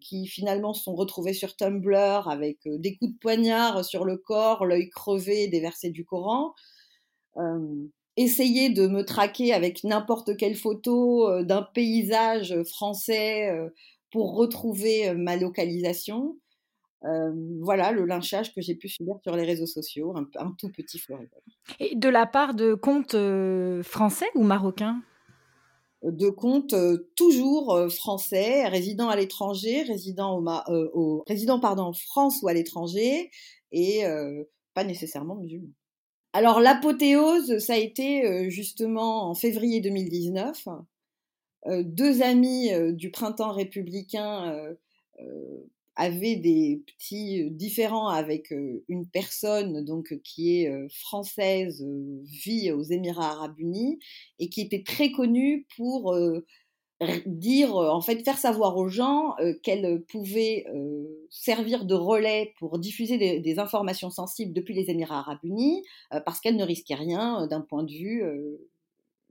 [0.01, 4.89] qui finalement sont retrouvées sur Tumblr avec des coups de poignard sur le corps, l'œil
[4.89, 6.55] crevé, des versets du Coran.
[8.17, 13.51] essayer de me traquer avec n'importe quelle photo d'un paysage français
[14.11, 16.39] pour retrouver ma localisation.
[17.03, 21.29] Voilà le lynchage que j'ai pu subir sur les réseaux sociaux, un, tout petit fleuret.
[21.79, 23.17] Et de la part de comptes
[23.83, 25.03] français ou marocains?
[26.03, 26.75] De comptes
[27.17, 33.31] toujours français, résidant à l'étranger, résidant au, résident pardon en France ou à l'étranger,
[33.73, 34.03] et
[34.75, 35.73] pas nécessairement musulmans.
[36.33, 40.69] Alors l'apothéose, ça a été justement en février 2019.
[41.83, 44.75] deux amis du printemps républicain
[45.97, 48.53] avaient des petits différends avec
[48.89, 51.85] une personne donc qui est française,
[52.25, 53.99] vit aux Émirats arabes unis
[54.39, 56.15] et qui était très connue pour
[57.27, 60.67] dire, en fait, faire savoir aux gens qu'elle pouvait
[61.31, 65.83] servir de relais pour diffuser des, informations sensibles depuis les Émirats arabes unis
[66.25, 68.23] parce qu'elle ne risquait rien d'un point de vue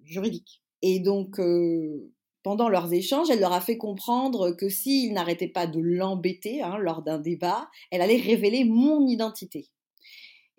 [0.04, 0.62] juridique.
[0.82, 1.40] Et donc,
[2.46, 6.78] pendant leurs échanges, elle leur a fait comprendre que s'ils n'arrêtaient pas de l'embêter hein,
[6.78, 9.72] lors d'un débat, elle allait révéler mon identité.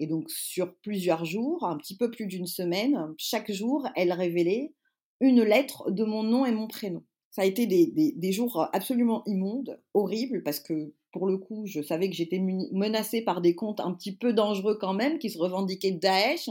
[0.00, 4.74] Et donc sur plusieurs jours, un petit peu plus d'une semaine, chaque jour, elle révélait
[5.20, 7.04] une lettre de mon nom et mon prénom.
[7.30, 12.10] Ça a été des, jours absolument immondes, horribles, parce que pour le coup, je savais
[12.10, 12.40] que j'étais
[12.72, 16.50] menacée par des comptes un petit peu dangereux quand même, qui se revendiquaient de Daesh,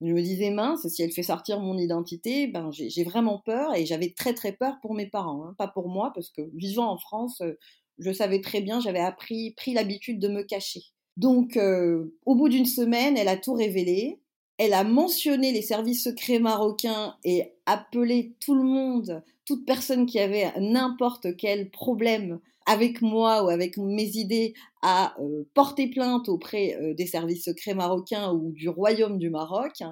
[0.00, 3.84] je me disais, mince, si elle fait sortir mon identité, ben, j'ai vraiment peur et
[3.84, 6.98] j'avais très très peur pour mes parents, hein, pas pour moi, parce que vivant en
[6.98, 7.54] France, euh,
[7.98, 10.82] je savais très bien, j'avais appris, pris l'habitude de me cacher.
[11.16, 14.20] Donc, euh, au bout d'une semaine, elle a tout révélé.
[14.56, 20.20] Elle a mentionné les services secrets marocains et appelé tout le monde, toute personne qui
[20.20, 25.16] avait n'importe quel problème avec moi ou avec mes idées à
[25.54, 29.82] porter plainte auprès des services secrets marocains ou du royaume du Maroc.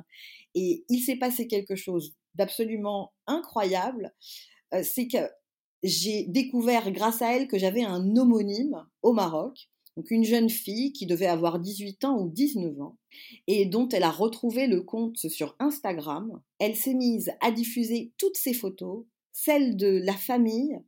[0.54, 4.12] Et il s'est passé quelque chose d'absolument incroyable.
[4.82, 5.18] c'est que
[5.82, 10.92] j'ai découvert grâce à elle que j'avais un homonyme au Maroc, donc une jeune fille
[10.92, 12.98] qui devait avoir 18 ans ou 19 ans,
[13.46, 16.42] et dont elle a retrouvé le compte sur Instagram.
[16.58, 20.78] Elle s'est mise à diffuser toutes ses photos, celles de la famille,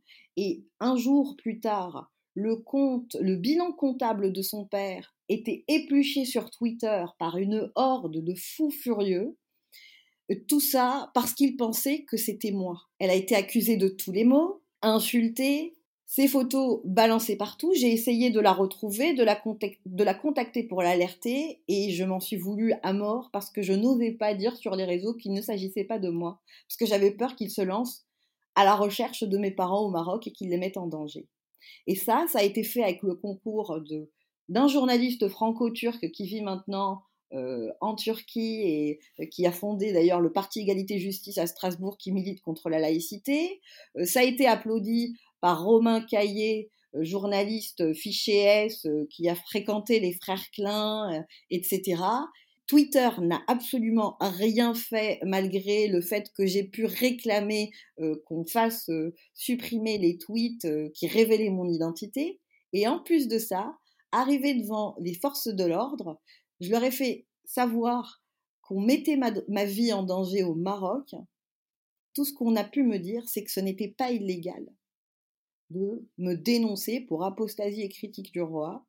[0.41, 6.25] et un jour plus tard, le compte, le bilan comptable de son père était épluché
[6.25, 9.37] sur Twitter par une horde de fous furieux.
[10.47, 12.83] Tout ça parce qu'il pensait que c'était moi.
[13.01, 15.75] Elle a été accusée de tous les maux, insultée,
[16.07, 17.73] ses photos balancées partout.
[17.75, 19.43] J'ai essayé de la retrouver, de la,
[19.87, 23.73] de la contacter pour l'alerter et je m'en suis voulu à mort parce que je
[23.73, 26.41] n'osais pas dire sur les réseaux qu'il ne s'agissait pas de moi.
[26.69, 28.08] Parce que j'avais peur qu'il se lance
[28.59, 31.29] à la recherche de mes parents au Maroc et qu'ils les mettent en danger.
[31.87, 33.79] Et ça, ça a été fait avec le concours
[34.49, 37.03] d'un journaliste franco-turc qui vit maintenant
[37.35, 41.99] euh, en Turquie et euh, qui a fondé d'ailleurs le Parti Égalité Justice à Strasbourg
[41.99, 43.61] qui milite contre la laïcité.
[43.97, 50.15] Euh, ça a été applaudi par Romain Caillé, journaliste fiché S qui a fréquenté les
[50.15, 52.03] frères Klein, etc.
[52.69, 58.91] Twitter n'a absolument rien fait malgré le fait que j'ai pu réclamer euh, qu'on fasse
[58.91, 62.41] euh, supprimer les tweets euh, qui révélaient mon identité.
[62.75, 63.75] Et en plus de ça,
[64.13, 66.21] arrivé devant les forces de l'ordre,
[66.61, 68.23] je leur ai fait savoir
[68.61, 71.15] qu'on mettait ma, ma vie en danger au Maroc.
[72.13, 74.67] Tout ce qu'on a pu me dire, c'est que ce n'était pas illégal
[75.71, 78.87] de me dénoncer pour apostasie et critique du roi,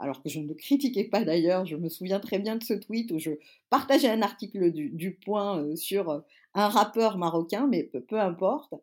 [0.00, 2.72] alors que je ne le critiquais pas d'ailleurs, je me souviens très bien de ce
[2.72, 3.32] tweet où je
[3.68, 6.20] partageais un article du, Point euh, sur euh,
[6.54, 8.74] un rappeur marocain, mais peu, importe,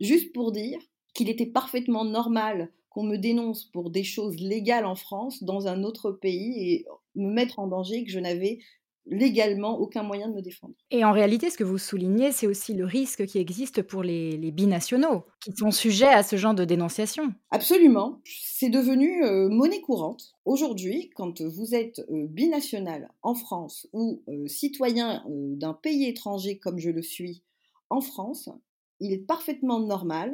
[0.00, 0.78] juste pour dire
[1.12, 5.82] qu'il était parfaitement normal qu'on me dénonce pour des choses légales en France dans un
[5.82, 6.86] autre pays et
[7.16, 8.60] me mettre en danger que je n'avais
[9.10, 10.74] légalement aucun moyen de me défendre.
[10.90, 14.36] Et en réalité, ce que vous soulignez, c'est aussi le risque qui existe pour les,
[14.50, 17.32] binationaux, qui sont sujets à ce genre de dénonciation.
[17.50, 18.20] Absolument.
[18.24, 20.34] C'est devenu euh, monnaie courante.
[20.44, 26.78] Aujourd'hui, quand vous êtes euh, binational en France ou euh, citoyen d'un pays étranger comme
[26.78, 27.42] je le suis
[27.90, 28.48] en France,
[29.00, 30.32] il est parfaitement normal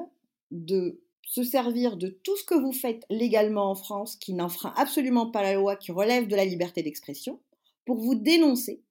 [0.50, 5.30] de se servir de tout ce que vous faites légalement en France, qui n'enfreint absolument
[5.30, 7.40] pas la loi, qui relève de la liberté d'expression,
[7.84, 8.82] pour vous dénoncer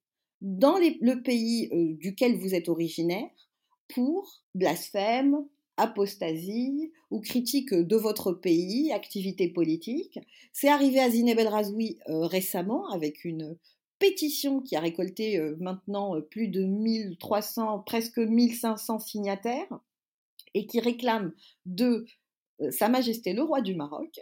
[0.44, 3.30] dans le pays euh, duquel vous êtes originaire
[3.94, 5.46] pour blasphème,
[5.78, 10.18] apostasie ou critique de votre pays, activité politique.
[10.52, 13.56] C'est arrivé à Zineb El Razoui euh, récemment avec une
[13.98, 19.80] pétition qui a récolté euh, maintenant plus de 1300, presque 1500 signataires
[20.52, 21.32] et qui réclame
[21.64, 22.04] de
[22.70, 24.20] Sa Majesté le roi du Maroc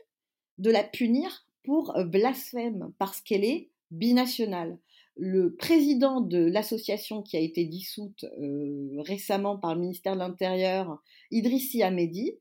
[0.59, 4.79] de la punir pour blasphème parce qu'elle est binational.
[5.17, 11.01] Le président de l'association qui a été dissoute euh, récemment par le ministère de l'Intérieur,
[11.31, 12.33] Idrissi Ahmedi,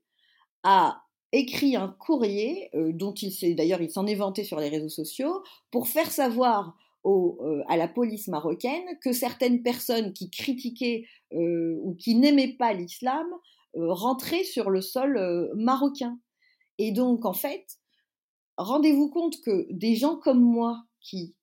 [0.62, 4.90] a écrit un courrier, dont il s'est d'ailleurs il s'en est vanté sur les réseaux
[4.90, 6.76] sociaux, pour faire savoir
[7.68, 13.26] à la police marocaine que certaines personnes qui critiquaient ou qui n'aimaient pas l'islam
[13.74, 16.18] rentraient sur le sol marocain.
[16.78, 17.78] Et donc, en fait,
[18.56, 21.34] rendez-vous compte que des gens comme moi qui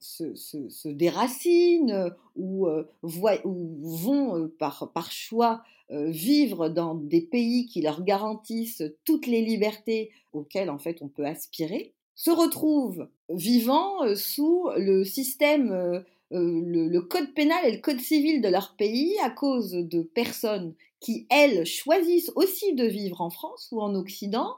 [0.00, 2.66] se, déracinent ou,
[3.02, 10.70] vont par, par choix vivre dans des pays qui leur garantissent toutes les libertés auxquelles
[10.70, 17.72] en fait on peut aspirer, se retrouvent vivant sous le système, le, code pénal et
[17.72, 22.84] le code civil de leur pays à cause de personnes qui, elles, choisissent aussi de
[22.84, 24.56] vivre en France ou en Occident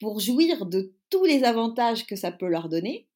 [0.00, 3.06] pour jouir de tous les avantages que ça peut leur donner,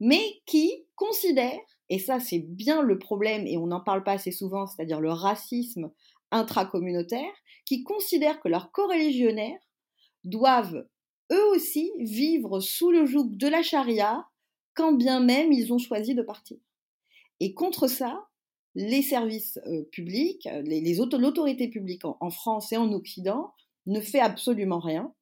[0.00, 4.32] mais qui considèrent, et ça c'est bien le problème et on n'en parle pas assez
[4.32, 5.92] souvent, c'est-à-dire le racisme
[6.30, 7.32] intracommunautaire,
[7.66, 9.60] qui considèrent que leurs coreligionnaires
[10.24, 10.86] doivent
[11.32, 14.26] eux aussi vivre sous le joug de la charia,
[14.74, 16.58] quand bien même ils ont choisi de partir.
[17.40, 18.26] Et contre ça,
[18.74, 23.52] les services euh, publics, les, l'autorité publique en, France et en Occident
[23.86, 25.12] ne fait absolument rien.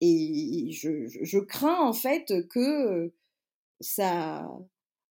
[0.00, 3.12] Et je, crains en fait que
[3.82, 4.48] ça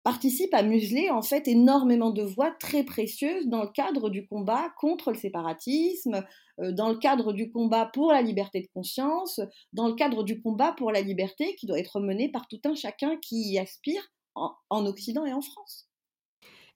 [0.02, 4.70] participe à museler en fait énormément de voix très précieuses dans le cadre du combat
[4.78, 6.24] contre le séparatisme,
[6.58, 9.40] dans le cadre du combat pour la liberté de conscience,
[9.74, 12.74] dans le cadre du combat pour la liberté qui doit être mené par tout un
[12.74, 14.02] chacun qui y aspire
[14.34, 15.89] en Occident et en France.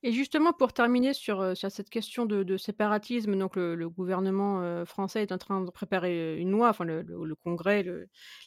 [0.06, 5.38] Et justement, pour terminer sur, cette question de, séparatisme, donc le, gouvernement français est en
[5.38, 7.82] train de préparer une loi, enfin le, Congrès,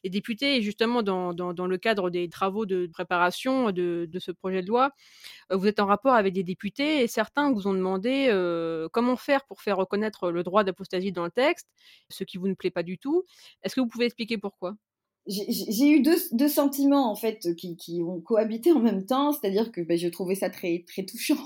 [0.03, 4.67] les députés, et justement dans, le cadre des travaux de préparation de, ce projet de
[4.67, 4.91] loi,
[5.49, 8.27] vous êtes en rapport avec des députés et certains vous ont demandé
[8.93, 11.67] comment faire pour faire reconnaître le droit d'apostasie dans le texte,
[12.09, 13.25] ce qui vous ne plaît pas du tout.
[13.63, 14.75] Est-ce que vous pouvez expliquer pourquoi?
[15.27, 19.97] J'ai eu deux, sentiments en fait qui, ont cohabité en même temps, c'est-à-dire que ben,
[19.97, 21.37] je trouvais ça très très touchant.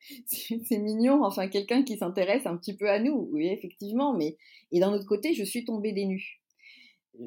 [0.26, 4.36] C'est mignon, enfin quelqu'un qui s'intéresse un petit peu à nous, oui effectivement, mais
[4.70, 6.42] et d'un autre côté, je suis tombée des nues.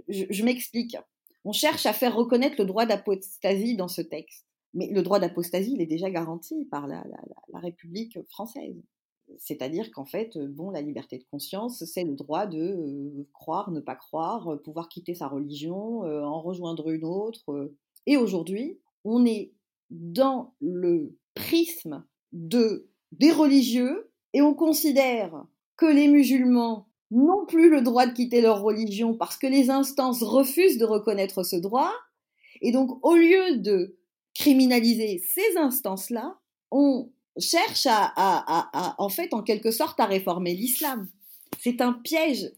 [0.10, 0.98] Je, m'explique.
[1.44, 5.74] On cherche à faire reconnaître le droit d'apostasie dans ce texte, mais le droit d'apostasie,
[5.74, 7.04] il est déjà garanti par la
[7.60, 8.76] République française.
[9.38, 13.72] C'est-à-dire qu'en fait, euh, bon, la liberté de conscience, c'est le droit de euh, croire,
[13.72, 17.72] ne pas croire, euh, pouvoir quitter sa religion, en rejoindre une autre.
[18.06, 19.52] Et aujourd'hui, on est
[19.90, 25.46] dans le prisme de, des religieux et on considère
[25.78, 30.24] que les musulmans n'ont plus le droit de quitter leur religion parce que les instances
[30.24, 31.92] refusent de reconnaître ce droit.
[32.62, 33.98] Et donc, au lieu de
[34.34, 36.38] criminaliser ces instances-là,
[36.72, 41.08] on cherche à, en fait, en quelque sorte, à réformer l'islam.
[41.60, 42.52] C'est un piège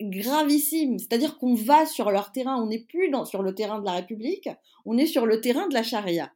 [0.00, 0.98] gravissime.
[0.98, 4.48] C'est-à-dire qu'on va sur leur terrain, on n'est plus sur le terrain de la République,
[4.84, 6.32] on est sur le terrain de la charia.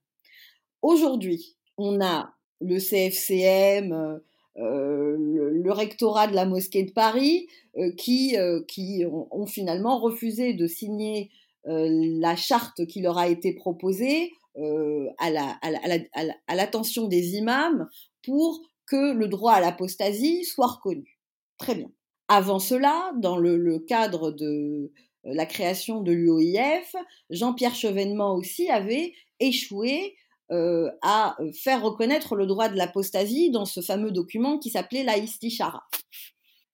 [0.82, 4.18] Aujourd'hui, on a le CFCM, euh,
[4.58, 8.36] euh, le, rectorat de la mosquée de Paris, euh, qui,
[8.68, 11.30] qui ont, finalement refusé de signer
[11.68, 17.88] la charte qui leur a été proposée euh, à l'attention des imams
[18.24, 21.18] pour que le droit à l'apostasie soit reconnu.
[21.58, 21.90] Très bien.
[22.28, 26.94] Avant cela, dans le, cadre de euh, la création de l'UOIF,
[27.30, 30.16] Jean-Pierre Chevènement aussi avait échoué
[30.52, 35.18] euh, à faire reconnaître le droit de l'apostasie dans ce fameux document qui s'appelait la
[35.18, 35.82] Istishara.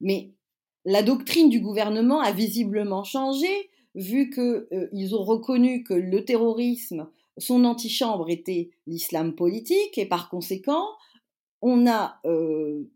[0.01, 0.31] Mais
[0.85, 7.09] la doctrine du gouvernement a visiblement changé, vu qu'ils ont reconnu que le terrorisme
[7.43, 10.87] son antichambre était l'islam politique et par conséquent,
[11.61, 12.89] on a, euh,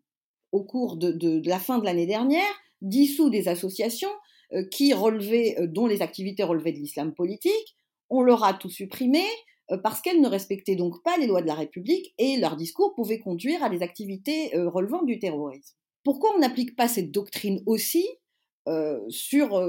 [0.52, 2.46] au cours de, la fin de l'année dernière,
[2.80, 4.14] dissous des associations
[4.52, 7.76] euh, qui relevaient, euh, dont les activités relevaient de l'islam politique.
[8.08, 9.24] On leur a tout supprimé
[9.82, 13.18] parce qu'elles ne respectaient donc pas les lois de la République et leur discours pouvait
[13.18, 15.74] conduire à des activités relevant du terrorisme.
[16.04, 18.06] Pourquoi on n'applique pas cette doctrine aussi
[19.08, 19.60] sur,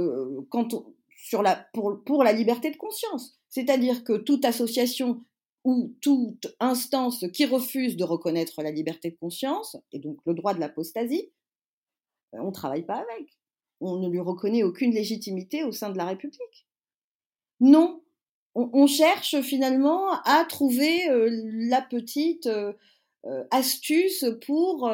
[1.32, 3.40] pour la liberté de conscience?
[3.50, 5.24] C'est-à-dire que toute association
[5.64, 10.54] ou toute instance qui refuse de reconnaître la liberté de conscience, et donc le droit
[10.54, 11.32] de l'apostasie,
[12.32, 13.38] ben, on ne travaille pas avec.
[13.80, 16.68] On ne lui reconnaît aucune légitimité au sein de la République.
[17.60, 18.02] Non,
[18.56, 21.30] on, cherche finalement à trouver euh,
[21.70, 22.74] la petite euh,
[23.26, 24.90] euh, astuce pour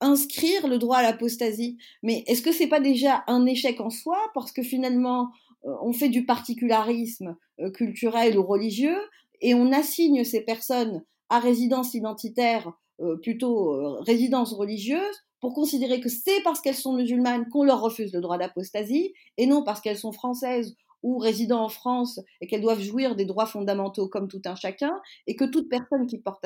[0.00, 1.78] inscrire le droit à l'apostasie.
[2.02, 4.18] Mais est-ce que c'est pas déjà un échec en soi?
[4.34, 8.98] Parce que finalement euh, on fait du particularisme euh, culturel ou religieux
[9.40, 16.08] et on assigne ces personnes à résidence identitaire, euh, plutôt résidence religieuse, pour considérer que
[16.08, 19.98] c'est parce qu'elles sont musulmanes qu'on leur refuse le droit d'apostasie, et non parce qu'elles
[19.98, 20.74] sont françaises
[21.04, 25.00] ou résidant en France et qu'elles doivent jouir des droits fondamentaux comme tout un chacun,
[25.28, 26.44] et que toute personne qui porte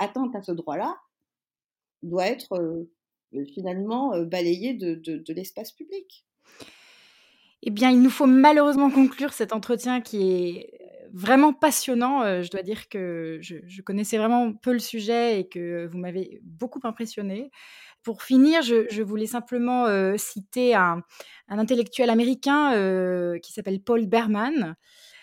[0.00, 0.96] atteinte à ce droit-là
[2.02, 2.90] doit être euh,
[3.54, 6.24] finalement euh, balayée de l'espace public.
[7.62, 10.78] Eh bien, il nous faut malheureusement conclure cet entretien qui est
[11.12, 12.22] vraiment passionnant.
[12.22, 16.40] Euh, je dois dire que je, connaissais vraiment peu le sujet et que vous m'avez
[16.44, 17.50] beaucoup impressionné.
[18.02, 21.02] Pour finir, je, voulais simplement euh, citer un,
[21.48, 24.76] intellectuel américain euh, qui s'appelle Paul Berman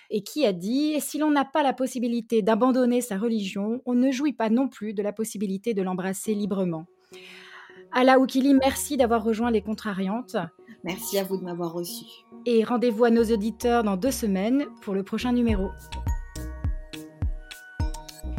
[0.10, 4.12] et qui a dit Si l'on n'a pas la possibilité d'abandonner sa religion, on ne
[4.12, 6.86] jouit pas non plus de la possibilité de l'embrasser librement.
[7.92, 10.36] Ala Oukili, merci d'avoir rejoint les Contrariantes.
[10.86, 12.06] Merci à vous de m'avoir reçu.
[12.46, 15.72] Et rendez-vous à nos auditeurs dans deux semaines pour le prochain numéro.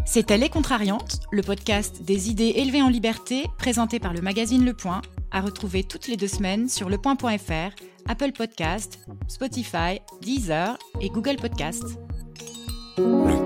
[0.05, 4.75] C'était Les Contrariantes, le podcast des idées élevées en liberté, présenté par le magazine Le
[4.75, 5.03] Point,
[5.33, 7.75] à retrouver toutes les deux semaines sur lepoint.fr,
[8.09, 11.99] Apple Podcast, Spotify, Deezer et Google Podcast.
[12.97, 13.46] Le